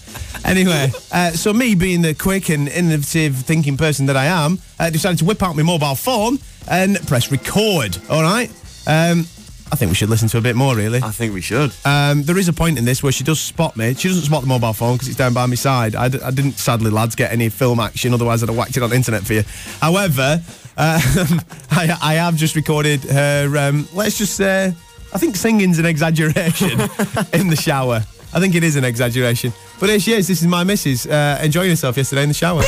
anyway, 0.45 0.91
uh, 1.13 1.31
so 1.33 1.53
me 1.53 1.75
being 1.75 2.03
the 2.03 2.15
quick 2.15 2.49
and 2.51 2.69
innovative 2.69 3.37
thinking 3.37 3.77
person 3.77 4.07
that 4.07 4.17
I 4.17 4.27
am, 4.27 4.59
uh, 4.79 4.89
decided 4.91 5.19
to 5.19 5.25
whip 5.25 5.43
out 5.43 5.55
my 5.57 5.63
mobile 5.63 5.95
phone 5.97 6.39
and 6.69 6.97
press 7.09 7.31
record. 7.31 7.99
All 8.09 8.23
right. 8.23 8.49
Um, 8.87 9.27
I 9.73 9.77
think 9.77 9.91
we 9.91 9.95
should 9.95 10.09
listen 10.09 10.29
to 10.31 10.39
a 10.39 10.41
bit 10.41 10.57
more, 10.57 10.75
really. 10.75 11.01
I 11.03 11.11
think 11.11 11.33
we 11.35 11.41
should. 11.41 11.73
Um, 11.85 12.23
there 12.25 12.39
is 12.39 12.49
a 12.49 12.53
point 12.53 12.79
in 12.79 12.85
this 12.85 13.03
where 13.03 13.13
she 13.13 13.23
does 13.23 13.39
spot 13.41 13.77
me. 13.77 13.95
She 13.95 14.09
doesn't 14.09 14.25
spot 14.25 14.41
the 14.41 14.49
mobile 14.49 14.73
phone 14.73 14.95
because 14.95 15.09
it's 15.09 15.17
down 15.17 15.33
by 15.35 15.47
my 15.47 15.55
side. 15.55 15.95
I, 15.95 16.09
d- 16.09 16.21
I 16.25 16.31
didn't, 16.31 16.53
sadly, 16.53 16.91
lads, 16.91 17.15
get 17.15 17.31
any 17.33 17.49
film 17.51 17.79
action. 17.79 18.13
Otherwise, 18.15 18.43
I'd 18.43 18.49
have 18.49 18.59
whacked 18.59 18.77
it 18.77 18.83
on 18.83 18.91
the 18.91 18.97
internet 18.97 19.23
for 19.23 19.35
you. 19.35 19.43
However, 19.81 20.43
um, 20.81 21.41
I, 21.71 21.97
I 22.03 22.15
have 22.15 22.37
just 22.37 22.57
recorded 22.57 23.03
her. 23.05 23.55
Um, 23.57 23.87
let's 23.93 24.17
just 24.19 24.35
say, 24.35 24.75
I 25.13 25.19
think 25.19 25.37
singing's 25.37 25.79
an 25.79 25.87
exaggeration 25.87 26.71
in 27.33 27.49
the 27.49 27.59
shower. 27.61 28.03
I 28.33 28.41
think 28.41 28.55
it 28.55 28.65
is 28.65 28.77
an 28.77 28.85
exaggeration. 28.85 29.53
But 29.79 29.89
here 29.91 30.01
she 30.01 30.13
is. 30.13 30.29
This 30.29 30.41
is 30.41 30.49
my 30.49 30.65
missus 30.65 31.07
uh, 31.07 31.39
enjoying 31.43 31.71
herself 31.71 31.97
yesterday 31.97 32.23
in 32.23 32.29
the 32.29 32.35
shower. 32.35 32.63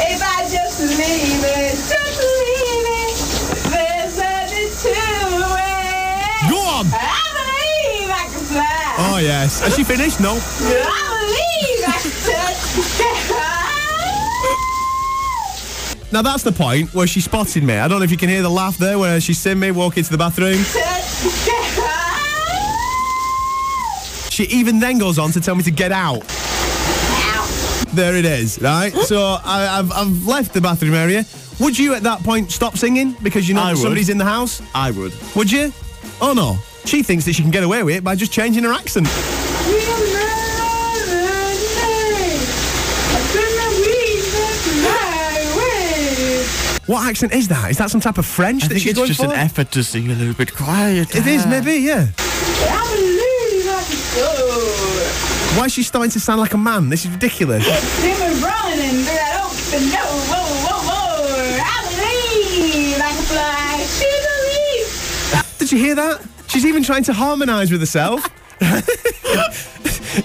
If 0.00 0.22
I 0.22 0.48
just 0.48 0.80
leave 0.80 1.44
it, 1.44 1.74
just 1.74 2.18
leave 2.22 2.86
it, 3.02 3.16
there's 3.70 4.16
nothing 4.16 4.70
to 4.82 4.94
it. 5.58 6.50
Go 6.50 6.58
on. 6.58 6.86
I 6.92 7.24
believe 7.36 8.10
I 8.10 8.24
can 8.32 8.44
fly. 8.46 8.94
Oh 8.98 9.17
yes. 9.28 9.60
Has 9.60 9.76
she 9.76 9.84
finished? 9.84 10.20
No. 10.20 10.32
I 10.32 10.40
believe 11.20 11.84
I 11.86 11.98
can 12.02 12.12
touch 15.98 16.12
Now 16.12 16.22
that's 16.22 16.42
the 16.42 16.52
point 16.52 16.94
where 16.94 17.06
she 17.06 17.20
spotted 17.20 17.62
me. 17.62 17.74
I 17.74 17.86
don't 17.86 17.98
know 17.98 18.04
if 18.04 18.10
you 18.10 18.16
can 18.16 18.30
hear 18.30 18.40
the 18.42 18.48
laugh 18.48 18.78
there 18.78 18.98
where 18.98 19.20
she's 19.20 19.36
seen 19.38 19.58
me 19.60 19.70
walk 19.70 19.98
into 19.98 20.10
the 20.10 20.16
bathroom. 20.16 20.56
She 24.30 24.44
even 24.44 24.78
then 24.78 24.98
goes 24.98 25.18
on 25.18 25.32
to 25.32 25.40
tell 25.40 25.54
me 25.56 25.62
to 25.64 25.70
get 25.70 25.92
out. 25.92 26.22
There 27.94 28.16
it 28.16 28.24
is, 28.24 28.60
right? 28.62 28.92
so 28.92 29.38
I, 29.44 29.78
I've, 29.78 29.90
I've 29.92 30.26
left 30.26 30.54
the 30.54 30.60
bathroom 30.60 30.94
area. 30.94 31.24
Would 31.60 31.78
you 31.78 31.94
at 31.94 32.02
that 32.04 32.20
point 32.22 32.52
stop 32.52 32.76
singing 32.78 33.16
because 33.22 33.48
you 33.48 33.54
know 33.54 33.62
I 33.62 33.64
that 33.66 33.72
would. 33.72 33.82
somebody's 33.82 34.08
in 34.08 34.18
the 34.18 34.24
house? 34.24 34.62
I 34.74 34.92
would. 34.92 35.12
Would 35.34 35.50
you? 35.50 35.72
Oh 36.20 36.32
no. 36.32 36.56
She 36.88 37.02
thinks 37.02 37.26
that 37.26 37.34
she 37.34 37.42
can 37.42 37.50
get 37.50 37.64
away 37.64 37.82
with 37.82 37.96
it 37.96 38.02
by 38.02 38.14
just 38.14 38.32
changing 38.32 38.64
her 38.64 38.72
accent. 38.72 39.06
What 46.86 47.06
accent 47.06 47.34
is 47.34 47.48
that? 47.48 47.70
Is 47.70 47.76
that 47.76 47.90
some 47.90 48.00
type 48.00 48.16
of 48.16 48.24
French 48.24 48.64
I 48.64 48.68
that 48.68 48.78
she's 48.78 48.96
it's 48.96 49.06
just 49.06 49.20
an 49.20 49.32
effort 49.32 49.70
to 49.72 49.84
sing 49.84 50.10
a 50.10 50.14
little 50.14 50.32
bit 50.32 50.54
quiet. 50.54 51.14
It 51.14 51.26
is, 51.26 51.46
maybe, 51.46 51.74
yeah. 51.74 52.06
I 52.16 52.86
believe 52.96 53.68
I 53.68 53.84
can 53.84 54.00
go. 54.16 55.60
Why 55.60 55.66
is 55.66 55.74
she 55.74 55.82
starting 55.82 56.10
to 56.12 56.20
sound 56.20 56.40
like 56.40 56.54
a 56.54 56.58
man? 56.58 56.88
This 56.88 57.04
is 57.04 57.10
ridiculous. 57.10 57.66
Did 65.58 65.72
you 65.72 65.78
hear 65.78 65.94
that? 65.96 66.37
She's 66.48 66.64
even 66.64 66.82
trying 66.82 67.04
to 67.04 67.12
harmonise 67.12 67.70
with 67.70 67.80
herself. 67.80 68.24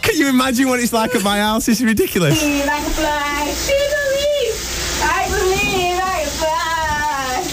Can 0.02 0.16
you 0.16 0.30
imagine 0.30 0.68
what 0.70 0.80
it's 0.80 0.94
like 0.94 1.14
at 1.14 1.24
my 1.24 1.40
house? 1.40 1.68
Is 1.68 1.84
ridiculous. 1.84 2.40
believe 2.42 2.66
I 2.68 2.80
can 2.80 2.90
fly. 2.92 3.54
She 3.54 3.74
believes. 3.94 5.02
I 5.04 5.28
believe 5.30 6.00
I 6.02 6.24
can 6.24 6.32
fly. 6.40 7.44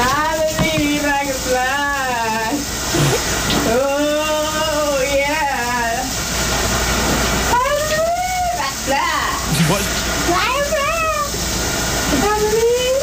I 0.00 0.36
believe 0.58 1.04
I 1.04 1.24
can 1.24 1.34
fly. 1.34 2.58
Oh 3.70 4.98
yeah. 5.16 6.02
I 7.52 7.68
believe 7.92 8.58
I 8.58 8.70
can 8.72 8.80
fly. 8.88 9.22
What? 9.70 9.84
I 10.32 10.58
believe 12.22 12.98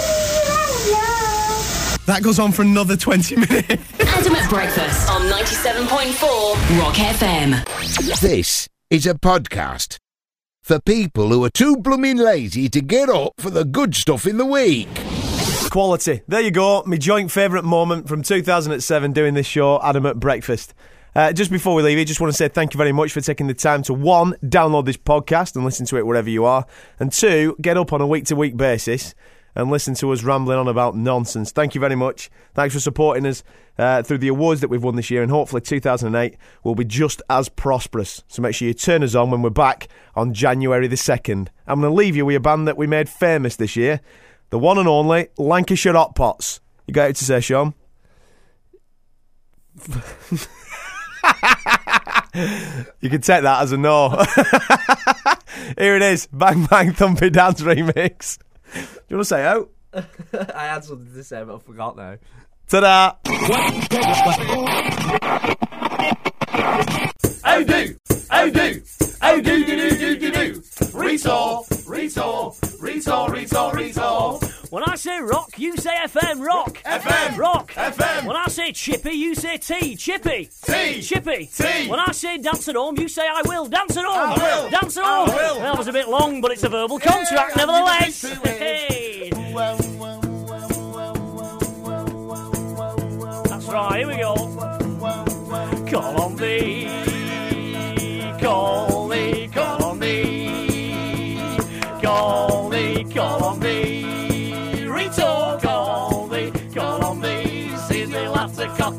I 0.50 0.66
can 0.68 0.82
fly. 0.90 1.91
That 2.08 2.24
goes 2.24 2.40
on 2.40 2.52
for 2.52 2.64
another 2.64 2.98
20 2.98 3.36
minutes. 3.36 4.00
Adam 4.00 4.36
at 4.36 4.50
breakfast 4.50 5.10
on 5.10 5.22
97.4 5.24 6.80
Rock 6.80 6.96
FM. 6.96 8.20
This 8.20 8.68
is 8.90 9.06
a 9.06 9.14
podcast 9.14 9.98
for 10.64 10.80
people 10.80 11.30
who 11.30 11.44
are 11.44 11.50
too 11.50 11.78
blooming 11.78 12.18
lazy 12.18 12.70
to 12.70 12.82
get 12.82 13.08
up 13.08 13.34
for 13.38 13.52
the 13.52 13.64
good 13.64 13.96
stuff 13.96 14.26
in 14.26 14.38
the 14.38 14.46
week. 14.46 14.90
Quality. 15.70 16.22
There 16.28 16.42
you 16.42 16.52
go. 16.52 16.84
My 16.86 16.98
joint 16.98 17.32
favourite 17.32 17.64
moment 17.64 18.08
from 18.08 18.24
2007 18.24 19.14
doing 19.14 19.36
this 19.36 19.48
show, 19.48 19.80
Adam 19.82 20.06
at 20.08 20.20
Breakfast. 20.20 20.74
Uh, 21.16 21.32
just 21.34 21.52
before 21.52 21.76
we 21.76 21.84
leave, 21.84 22.00
I 22.00 22.04
just 22.04 22.20
want 22.20 22.34
to 22.34 22.38
say 22.38 22.48
thank 22.48 22.74
you 22.74 22.78
very 22.78 22.92
much 22.94 23.12
for 23.12 23.22
taking 23.22 23.48
the 23.48 23.54
time 23.54 23.84
to 23.84 23.94
one, 23.94 24.34
download 24.44 24.86
this 24.86 24.98
podcast 24.98 25.56
and 25.56 25.64
listen 25.64 25.86
to 25.88 25.98
it 25.98 26.06
wherever 26.06 26.30
you 26.30 26.46
are, 26.46 26.66
and 27.00 27.12
two, 27.12 27.56
get 27.62 27.78
up 27.78 27.94
on 27.94 28.02
a 28.02 28.08
week 28.08 28.26
to 28.26 28.36
week 28.36 28.58
basis 28.58 29.14
and 29.56 29.70
listen 29.70 29.94
to 29.96 30.12
us 30.12 30.24
rambling 30.24 30.58
on 30.58 30.68
about 30.68 30.96
nonsense. 30.96 31.52
Thank 31.52 31.76
you 31.76 31.82
very 31.82 31.96
much. 31.96 32.30
Thanks 32.54 32.74
for 32.74 32.80
supporting 32.80 33.26
us 33.26 33.44
uh, 33.78 34.04
through 34.04 34.20
the 34.20 34.28
awards 34.28 34.62
that 34.62 34.70
we've 34.70 34.84
won 34.84 34.96
this 34.96 35.10
year, 35.10 35.22
and 35.22 35.32
hopefully 35.32 35.62
2008 35.62 36.38
will 36.64 36.76
be 36.76 36.86
just 36.86 37.22
as 37.30 37.50
prosperous. 37.50 38.24
So 38.28 38.42
make 38.42 38.56
sure 38.56 38.68
you 38.68 38.74
turn 38.74 39.04
us 39.04 39.16
on 39.16 39.32
when 39.32 39.42
we're 39.42 39.50
back 39.50 39.88
on 40.16 40.34
January 40.34 40.88
the 40.88 40.96
2nd. 40.96 41.48
I'm 41.68 41.82
going 41.82 41.92
to 41.92 41.96
leave 41.96 42.16
you 42.16 42.26
with 42.26 42.36
a 42.36 42.40
band 42.40 42.68
that 42.68 42.78
we 42.78 42.88
made 42.88 43.10
famous 43.10 43.56
this 43.56 43.76
year, 43.76 44.02
the 44.50 44.60
one 44.60 44.78
and 44.78 44.88
only 44.88 45.30
Lancashire 45.38 45.94
Hot 45.94 46.16
Pots. 46.16 46.60
You 46.88 46.94
got 46.94 47.10
it 47.10 47.16
to 47.18 47.26
say, 47.26 47.40
Sean? 47.40 47.74
you 53.00 53.10
can 53.10 53.22
take 53.22 53.44
that 53.44 53.62
as 53.62 53.72
a 53.72 53.78
no. 53.78 54.10
Here 55.78 55.96
it 55.96 56.02
is, 56.02 56.28
Bang 56.28 56.66
Bang 56.66 56.92
Thumpy 56.94 57.32
Dance 57.32 57.62
remix. 57.62 58.38
Do 58.74 58.80
you 59.10 59.18
want 59.18 59.22
to 59.22 59.26
say 59.26 59.46
out? 59.46 59.70
Oh? 59.94 60.06
I 60.56 60.66
had 60.66 60.84
something 60.86 61.14
to 61.14 61.24
say, 61.24 61.44
but 61.44 61.56
I 61.56 61.60
forgot 61.60 61.98
now. 61.98 62.18
Ta-da! 62.68 63.16
Oh 67.44 67.64
do, 67.64 67.96
oh 68.32 68.50
do, 68.50 68.82
oh 69.22 69.42
do 69.42 69.66
do 69.66 69.76
do 69.76 69.98
do 69.98 70.18
do 70.18 70.32
do. 70.32 70.64
Retail, 70.94 71.66
retail, 71.86 72.56
retail, 72.80 73.28
retail, 73.28 73.72
retail. 73.72 74.40
When 74.70 74.84
I 74.84 74.96
say 74.96 75.20
rock, 75.20 75.60
you 75.60 75.76
say 75.76 75.94
FM, 76.06 76.46
rock. 76.46 76.82
FM, 76.86 77.38
rock. 77.38 77.72
FM. 77.74 78.11
When 78.26 78.36
I 78.36 78.46
say 78.48 78.72
chippy, 78.72 79.12
you 79.12 79.34
say 79.34 79.58
T, 79.58 79.96
chippy. 79.96 80.50
T, 80.64 81.02
chippy. 81.02 81.48
T. 81.48 81.88
When 81.90 82.00
I 82.00 82.12
say 82.12 82.38
dance 82.38 82.68
at 82.68 82.76
home, 82.76 82.98
you 83.00 83.08
say 83.08 83.28
I 83.28 83.42
will, 83.46 83.66
dance 83.66 83.98
at 83.98 84.06
home. 84.06 84.16
I 84.16 84.36
will. 84.38 84.70
Dance 84.70 84.98
at 84.98 85.04
home. 85.04 85.30
I 85.30 85.36
will. 85.36 85.60
That 85.60 85.78
was 85.78 85.88
a 85.88 85.94
bit 85.94 86.08
long, 86.08 86.40
but 86.40 86.52
it's 86.52 86.64
a 86.64 86.70
verbal 86.70 87.00
contract, 87.00 87.58
nevertheless. 87.58 88.22
Hey. 88.44 89.32
That's 93.50 93.66
right, 93.66 93.98
here 93.98 94.08
we 94.08 94.18
go. 94.18 94.36
Call 95.90 96.22
on 96.22 96.36
me. 96.36 97.11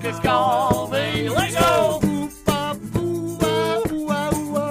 Laughter 0.03 0.21
cockers 0.21 0.21
call 0.21 0.89
me. 0.89 1.29
Let's 1.29 1.55
go! 1.55 2.01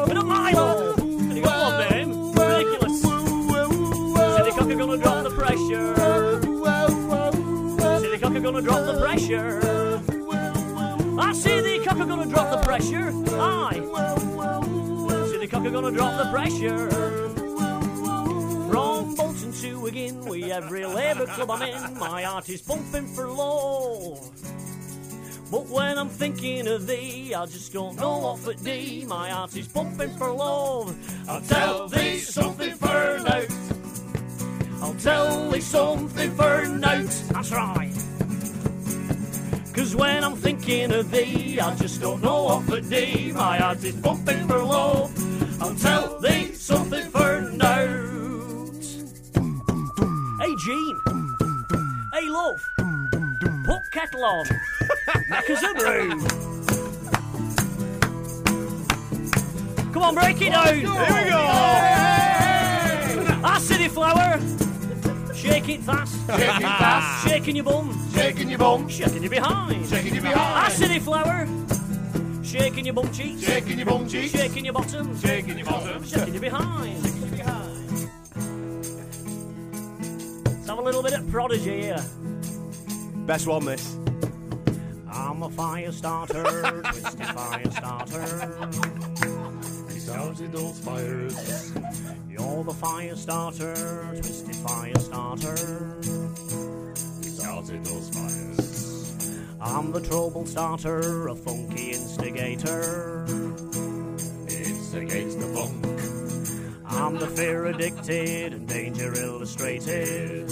With 0.07 0.17
a 0.17 0.23
Milo! 0.23 0.93
And 0.95 1.35
you 1.35 1.43
got 1.43 1.73
one 1.73 1.89
name? 1.89 2.31
Ridiculous. 2.33 3.01
The 3.01 4.51
cocker 4.57 4.75
gonna 4.75 4.97
drop 4.97 5.23
the 5.23 5.29
pressure. 5.31 5.93
The 8.01 8.17
cocker 8.21 8.39
gonna 8.39 8.61
drop 8.61 8.85
the 8.85 8.99
pressure. 8.99 9.59
I 11.19 11.33
see 11.33 11.61
the 11.61 11.83
cocker 11.85 12.05
gonna 12.05 12.25
drop 12.25 12.49
the 12.51 12.57
pressure. 12.63 13.11
Aye. 13.39 13.81
See 15.31 15.37
the 15.37 15.47
cocker 15.47 15.69
gonna 15.69 15.91
drop 15.91 16.17
the 16.17 16.29
pressure. 16.31 16.89
From 18.69 19.15
Bolton 19.15 19.51
to 19.53 19.79
Wigan, 19.79 20.25
we 20.25 20.51
every 20.51 20.85
Labour 20.85 21.25
club 21.27 21.51
I'm 21.51 21.61
in. 21.61 21.97
My 21.97 22.23
heart 22.23 22.49
is 22.49 22.61
pumping 22.61 23.07
for 23.07 23.27
love. 23.27 24.29
But 25.51 25.67
when 25.67 25.97
I'm 25.97 26.07
thinking 26.07 26.65
of 26.65 26.87
thee, 26.87 27.33
I 27.33 27.45
just 27.45 27.73
don't 27.73 27.97
know 27.97 28.19
what 28.19 28.39
for 28.39 28.53
thee. 28.53 29.03
My 29.05 29.29
heart 29.31 29.53
is 29.57 29.67
pumping 29.67 30.15
for 30.17 30.31
love. 30.31 30.95
I'll 31.27 31.41
tell 31.41 31.89
thee 31.89 32.19
something 32.19 32.73
for 32.75 33.19
now. 33.19 33.43
I'll 34.81 34.93
tell 34.93 35.49
thee 35.49 35.59
something 35.59 36.31
for 36.31 36.65
now. 36.67 37.03
That's 37.33 37.51
right. 37.51 37.91
Cause 39.73 39.93
when 39.93 40.23
I'm 40.23 40.37
thinking 40.37 40.93
of 40.93 41.11
thee, 41.11 41.59
I 41.59 41.75
just 41.75 41.99
don't 41.99 42.23
know 42.23 42.43
what 42.45 42.63
for 42.63 42.79
thee. 42.79 43.33
My 43.33 43.57
heart 43.57 43.83
is 43.83 43.95
pumping 43.99 44.47
for 44.47 44.59
love. 44.59 45.11
I'll 45.61 45.75
tell 45.75 46.17
thee 46.19 46.53
something 46.53 47.09
for 47.09 47.41
note. 47.51 48.85
Hey, 50.39 50.55
Jean. 50.65 50.97
Hey, 52.13 52.29
love. 52.29 52.70
Put 53.71 53.89
kettle 53.89 54.25
on. 54.25 54.45
Make 55.29 55.49
us 55.49 55.63
a 55.63 55.73
brew. 55.73 56.09
Come 59.93 60.03
on, 60.03 60.13
break 60.13 60.41
it 60.41 60.49
down. 60.49 60.67
Here 60.67 60.75
we 60.75 60.81
go. 60.81 61.39
Ah, 63.41 63.59
city 63.61 63.87
flower. 63.87 64.41
Shake 65.33 65.69
it 65.69 65.83
fast. 65.83 66.13
Shake 66.27 66.41
it 66.41 66.61
fast. 66.61 67.27
Shaking 67.29 67.55
your 67.55 67.63
bum. 67.63 68.11
Shaking 68.13 68.49
your 68.49 68.59
bum. 68.59 68.89
Shaking 68.89 69.23
your 69.23 69.31
behind. 69.31 69.87
Shaking 69.87 70.15
your 70.15 70.23
behind. 70.23 70.37
Ah, 70.37 70.69
city 70.69 70.99
flower. 70.99 71.47
Shaking 72.43 72.83
your 72.83 72.93
bum 72.93 73.09
cheeks. 73.13 73.41
Shaking 73.41 73.77
your 73.77 73.87
bum 73.87 74.05
cheeks. 74.05 74.33
Shaking 74.33 74.65
your 74.65 74.73
bottom. 74.73 75.17
Shaking 75.17 75.57
your 75.57 75.65
bottom. 75.67 76.03
Shaking 76.05 76.33
your 76.33 76.41
behind. 76.41 77.05
Shaking 77.05 77.21
your 77.21 77.37
behind. 77.37 78.09
Let's 80.43 80.67
have 80.67 80.77
a 80.77 80.81
little 80.81 81.03
bit 81.03 81.13
of 81.13 81.31
prodigy 81.31 81.83
here. 81.83 82.05
Best 83.25 83.47
one, 83.47 83.65
this. 83.65 83.97
I'm 85.09 85.43
a 85.43 85.49
fire 85.49 85.91
starter, 85.91 86.81
twisted 86.83 87.27
fire 87.27 87.71
starter. 87.71 88.49
He 89.93 89.99
started 89.99 90.51
those 90.51 90.79
fires. 90.79 91.71
You're 92.29 92.63
the 92.63 92.73
fire 92.73 93.15
starter, 93.15 94.09
twisted 94.13 94.55
fire 94.55 94.99
starter. 94.99 95.55
He 97.21 97.29
started 97.29 97.85
those 97.85 98.09
fires. 98.09 99.13
I'm 99.61 99.91
the 99.91 100.01
trouble 100.01 100.45
starter, 100.45 101.27
a 101.27 101.35
funky 101.35 101.91
instigator. 101.91 103.25
Instigates 104.49 105.35
the 105.35 105.47
funk. 105.55 105.85
I'm 106.85 107.17
the 107.17 107.27
fear 107.27 107.67
addicted 107.67 108.53
and 108.53 108.67
danger 108.67 109.13
illustrated. 109.13 110.51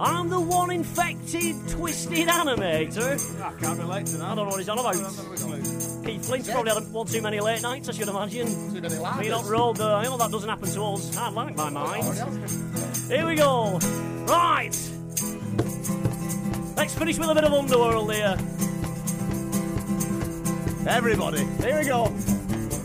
I'm 0.00 0.28
the 0.28 0.40
one 0.40 0.70
infected, 0.70 1.56
twisted 1.68 2.28
animator. 2.28 3.42
I 3.42 3.52
can't 3.60 3.78
relate 3.80 4.06
to 4.06 4.18
that. 4.18 4.24
I 4.26 4.34
don't 4.34 4.44
know 4.44 4.50
what 4.50 4.58
he's 4.58 4.68
on 4.68 4.78
about. 4.78 4.94
Keith 6.04 6.24
Flint's 6.24 6.50
probably 6.50 6.72
had 6.72 6.92
one 6.92 7.06
too 7.06 7.20
many 7.20 7.40
late 7.40 7.62
nights, 7.62 7.88
I 7.88 7.92
should 7.92 8.08
imagine. 8.08 8.46
Too 8.46 8.80
many 8.80 8.98
We 9.18 9.28
not 9.28 9.44
rolled 9.46 9.76
the. 9.76 9.84
I 9.84 10.04
know 10.04 10.16
that 10.16 10.30
doesn't 10.30 10.48
happen 10.48 10.70
to 10.70 10.82
us. 10.82 11.16
I 11.16 11.30
like 11.30 11.56
my 11.56 11.68
oh, 11.68 11.70
mind. 11.70 13.08
Here 13.08 13.26
we 13.26 13.34
go. 13.34 13.78
Right. 14.26 14.76
Let's 16.76 16.94
finish 16.94 17.18
with 17.18 17.28
a 17.30 17.34
bit 17.34 17.44
of 17.44 17.52
underworld 17.52 18.12
here. 18.12 18.36
Everybody. 20.88 21.44
Here 21.60 21.80
we 21.80 21.86
go. 21.86 22.14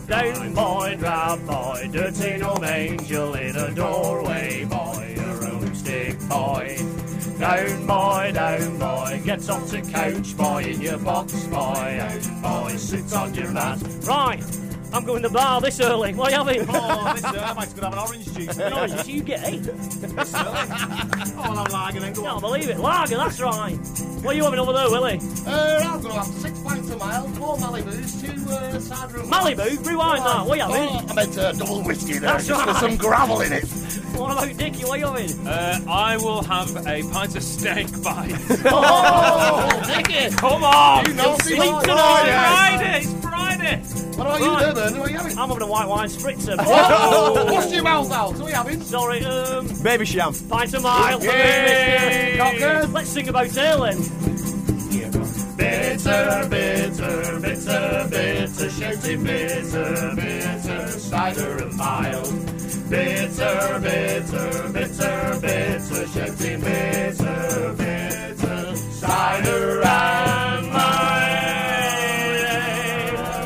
Down 0.08 0.52
boy, 0.52 0.96
drab 0.98 1.46
boy, 1.46 1.88
dirty 1.90 2.36
no 2.38 2.62
angel 2.62 3.34
in 3.34 3.56
a 3.56 3.74
doorway 3.74 4.64
boy, 4.64 5.14
a 5.16 5.38
broomstick 5.38 6.18
boy. 6.28 7.03
Down 7.44 7.86
boy, 7.86 8.30
down 8.32 8.78
boy, 8.78 9.20
gets 9.22 9.50
off 9.50 9.68
the 9.68 9.82
couch 9.82 10.34
boy 10.34 10.62
in 10.62 10.80
your 10.80 10.96
box 10.96 11.44
boy, 11.44 11.98
out 12.00 12.42
boy, 12.42 12.74
sits 12.76 13.12
on 13.12 13.34
your 13.34 13.50
mat. 13.50 13.78
Right, 14.04 14.42
I'm 14.94 15.04
going 15.04 15.22
to 15.24 15.28
bar 15.28 15.60
this 15.60 15.78
early. 15.78 16.14
What 16.14 16.28
are 16.28 16.30
you 16.30 16.36
having? 16.38 16.66
Oh, 16.70 17.12
this 17.14 17.22
uh, 17.22 17.46
I 17.46 17.52
might 17.52 17.68
have 17.68 17.92
an 17.92 17.98
orange 17.98 18.32
juice. 18.32 18.56
An 18.56 18.72
orange 18.72 18.92
juice, 18.94 19.08
you 19.08 19.22
get 19.22 19.44
eight. 19.44 19.60
Oh, 19.68 21.34
I'll 21.36 21.56
have 21.56 21.70
lager 21.70 22.00
then. 22.00 22.14
Go 22.14 22.22
Can't 22.22 22.36
on. 22.36 22.40
believe 22.40 22.70
it. 22.70 22.78
Lager, 22.78 23.18
that's 23.18 23.38
right. 23.38 23.76
What 23.76 24.34
are 24.34 24.36
you 24.38 24.44
having 24.44 24.58
over 24.58 24.72
there, 24.72 24.88
Willie? 24.88 25.18
Uh, 25.46 25.80
I'm 25.84 26.00
going 26.00 26.14
to 26.14 26.20
have 26.20 26.26
six 26.26 26.58
pints 26.60 26.90
of 26.90 26.98
mild, 26.98 27.36
four 27.36 27.58
Malibus, 27.58 28.22
two 28.22 28.50
uh, 28.54 28.80
cider 28.80 29.18
and 29.20 29.30
Malibu, 29.30 29.86
rewind 29.86 30.24
that. 30.24 30.46
What 30.46 30.58
are 30.58 30.66
you 30.66 30.72
having? 30.74 30.88
Oh, 30.88 31.06
I 31.10 31.14
meant 31.14 31.36
uh, 31.36 31.52
double 31.52 31.82
whiskey 31.82 32.12
there, 32.14 32.20
That's 32.20 32.46
just 32.46 32.66
with 32.66 32.78
some 32.78 32.96
gravel 32.96 33.42
in 33.42 33.52
it. 33.52 33.64
What 34.16 34.32
about 34.32 34.56
Dickie? 34.56 34.84
What 34.84 34.90
are 34.92 34.98
you 34.98 35.06
having? 35.26 35.46
Uh, 35.46 35.80
I 35.88 36.16
will 36.16 36.42
have 36.44 36.74
a 36.86 37.02
pint 37.10 37.36
of 37.36 37.42
steak 37.42 37.86
bite. 38.02 38.32
Oh, 38.66 39.82
Dickie! 39.86 40.34
Come 40.36 40.64
on! 40.64 41.06
You 41.06 41.14
know, 41.14 41.36
Sleep 41.38 41.58
Simon. 41.58 41.82
tonight! 41.82 42.22
Yes. 42.26 42.52
Friday! 42.52 42.98
It's 43.00 43.12
Friday! 43.24 43.76
What 44.16 44.26
about 44.26 44.40
Right. 44.40 44.40
you, 44.40 44.72
Durban? 44.74 44.98
What 45.00 45.08
are 45.08 45.10
you 45.12 45.18
having? 45.18 45.38
I'm 45.38 45.48
having 45.48 45.62
a 45.62 45.66
white 45.66 45.88
wine 45.88 46.08
spritzer. 46.08 46.54
Oh, 46.60 47.52
wash 47.52 47.72
your 47.72 47.82
mouth 47.82 48.12
out. 48.12 48.34
What 48.34 48.42
are 48.42 48.48
you 48.48 48.54
having? 48.54 48.80
Sorry, 48.82 49.24
um, 49.24 49.66
Babycham. 49.68 50.48
pint 50.48 50.74
of 50.74 50.82
mild. 50.84 51.22
for 51.24 51.30
Yay. 51.30 52.86
Let's 52.86 53.08
sing 53.08 53.28
about 53.28 53.56
ale 53.58 53.80
then. 53.82 53.98
Bitter, 55.56 56.46
bitter, 56.48 57.40
bitter, 57.40 58.06
bitter, 58.10 58.70
shouting 58.70 59.24
bitter, 59.24 60.12
bitter, 60.16 60.88
cider 60.88 61.56
and 61.64 61.76
mild. 61.76 62.53
Bitter, 62.88 63.80
bitter, 63.80 64.68
bitter, 64.72 65.38
bitter, 65.40 66.06
shouting 66.06 66.60
bitter, 66.60 67.74
bitter, 67.78 68.76
cider 68.76 69.82
and 69.82 70.70
mild. 70.70 71.08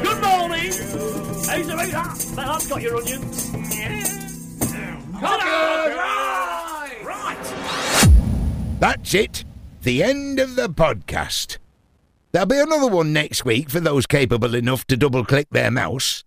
Good 0.02 0.20
morning. 0.22 0.72
How's 1.46 1.68
about 1.68 1.90
that? 1.90 2.32
Bet 2.34 2.46
that's 2.46 2.66
got 2.66 2.82
your 2.82 2.96
onions. 2.96 3.50
Right. 5.22 7.04
Right. 7.04 7.44
That's 8.80 9.14
it. 9.14 9.44
The 9.82 10.02
end 10.02 10.40
of 10.40 10.56
the 10.56 10.68
podcast. 10.68 11.58
There'll 12.32 12.46
be 12.46 12.58
another 12.58 12.88
one 12.88 13.12
next 13.12 13.44
week 13.44 13.70
for 13.70 13.78
those 13.80 14.06
capable 14.06 14.54
enough 14.56 14.84
to 14.88 14.96
double 14.96 15.24
click 15.24 15.48
their 15.50 15.70
mouse. 15.70 16.24